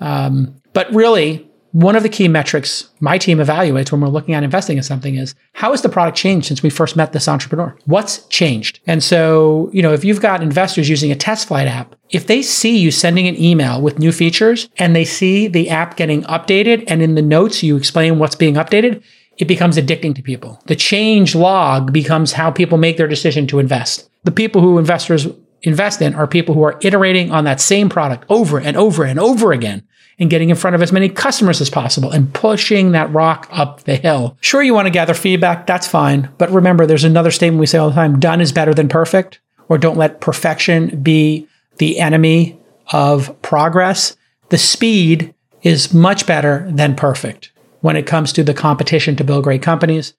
[0.00, 4.42] Um, but really, one of the key metrics my team evaluates when we're looking at
[4.42, 7.76] investing in something is how has the product changed since we first met this entrepreneur?
[7.84, 8.80] What's changed?
[8.86, 12.40] And so, you know, if you've got investors using a test flight app, if they
[12.40, 16.84] see you sending an email with new features and they see the app getting updated
[16.88, 19.02] and in the notes you explain what's being updated,
[19.36, 20.58] it becomes addicting to people.
[20.68, 24.08] The change log becomes how people make their decision to invest.
[24.24, 25.28] The people who investors
[25.66, 29.18] invest in are people who are iterating on that same product over and over and
[29.18, 29.86] over again
[30.18, 33.82] and getting in front of as many customers as possible and pushing that rock up
[33.82, 34.36] the hill.
[34.40, 36.30] Sure, you want to gather feedback, that's fine.
[36.38, 39.40] But remember, there's another statement we say all the time done is better than perfect,
[39.68, 41.46] or don't let perfection be
[41.78, 42.58] the enemy
[42.92, 44.16] of progress.
[44.48, 49.44] The speed is much better than perfect when it comes to the competition to build
[49.44, 50.14] great companies.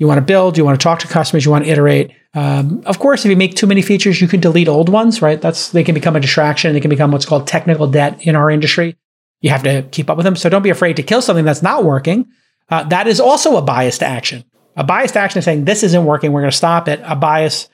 [0.00, 2.10] You want to build, you want to talk to customers, you want to iterate.
[2.32, 5.38] Um, of course, if you make too many features, you can delete old ones, right?
[5.38, 6.72] That's they can become a distraction.
[6.72, 8.96] They can become what's called technical debt in our industry.
[9.42, 10.36] You have to keep up with them.
[10.36, 12.26] So don't be afraid to kill something that's not working.
[12.70, 14.42] Uh, that is also a biased action.
[14.74, 16.32] A biased action is saying this isn't working.
[16.32, 17.02] We're going to stop it.
[17.04, 17.68] A bias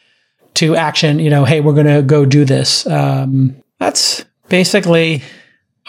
[0.55, 2.89] to action, you know, hey, we're going to go do this.
[2.89, 5.23] Um, that's basically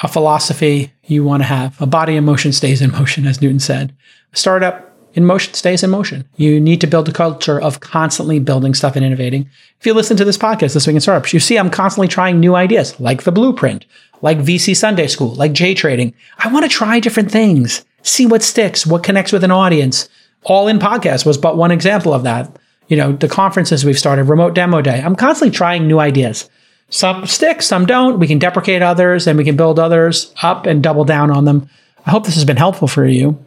[0.03, 1.81] a philosophy you want to have.
[1.81, 3.95] A body in motion stays in motion, as Newton said.
[4.33, 4.86] A startup
[5.17, 6.23] in motion stays in motion.
[6.35, 9.49] You need to build a culture of constantly building stuff and innovating.
[9.79, 12.39] If you listen to this podcast, This Week in Startups, you see I'm constantly trying
[12.39, 13.85] new ideas, like the blueprint,
[14.21, 16.13] like VC Sunday School, like J Trading.
[16.37, 20.07] I want to try different things, see what sticks, what connects with an audience.
[20.43, 22.55] All in podcast was but one example of that.
[22.87, 25.01] You know, the conferences we've started, remote demo day.
[25.01, 26.47] I'm constantly trying new ideas.
[26.89, 28.19] Some stick, some don't.
[28.19, 31.67] We can deprecate others and we can build others up and double down on them.
[32.05, 33.43] I hope this has been helpful for you.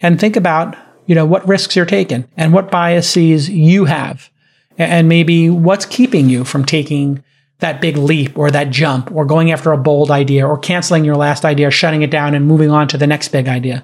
[0.00, 0.76] And think about
[1.10, 4.30] you know, what risks you're taking and what biases you have.
[4.78, 7.24] And maybe what's keeping you from taking
[7.58, 11.16] that big leap or that jump or going after a bold idea or canceling your
[11.16, 13.82] last idea, shutting it down and moving on to the next big idea.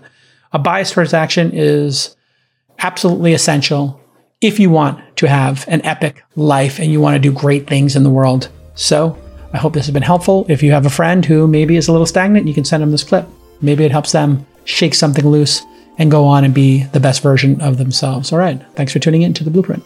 [0.52, 2.14] A bias towards action is
[2.78, 4.00] absolutely essential
[4.40, 7.96] if you want to have an epic life and you want to do great things
[7.96, 8.50] in the world.
[8.76, 9.20] So
[9.52, 10.46] I hope this has been helpful.
[10.48, 12.92] If you have a friend who maybe is a little stagnant, you can send them
[12.92, 13.26] this clip.
[13.60, 15.64] Maybe it helps them shake something loose
[15.98, 18.32] and go on and be the best version of themselves.
[18.32, 18.62] All right.
[18.74, 19.84] Thanks for tuning in to the blueprint.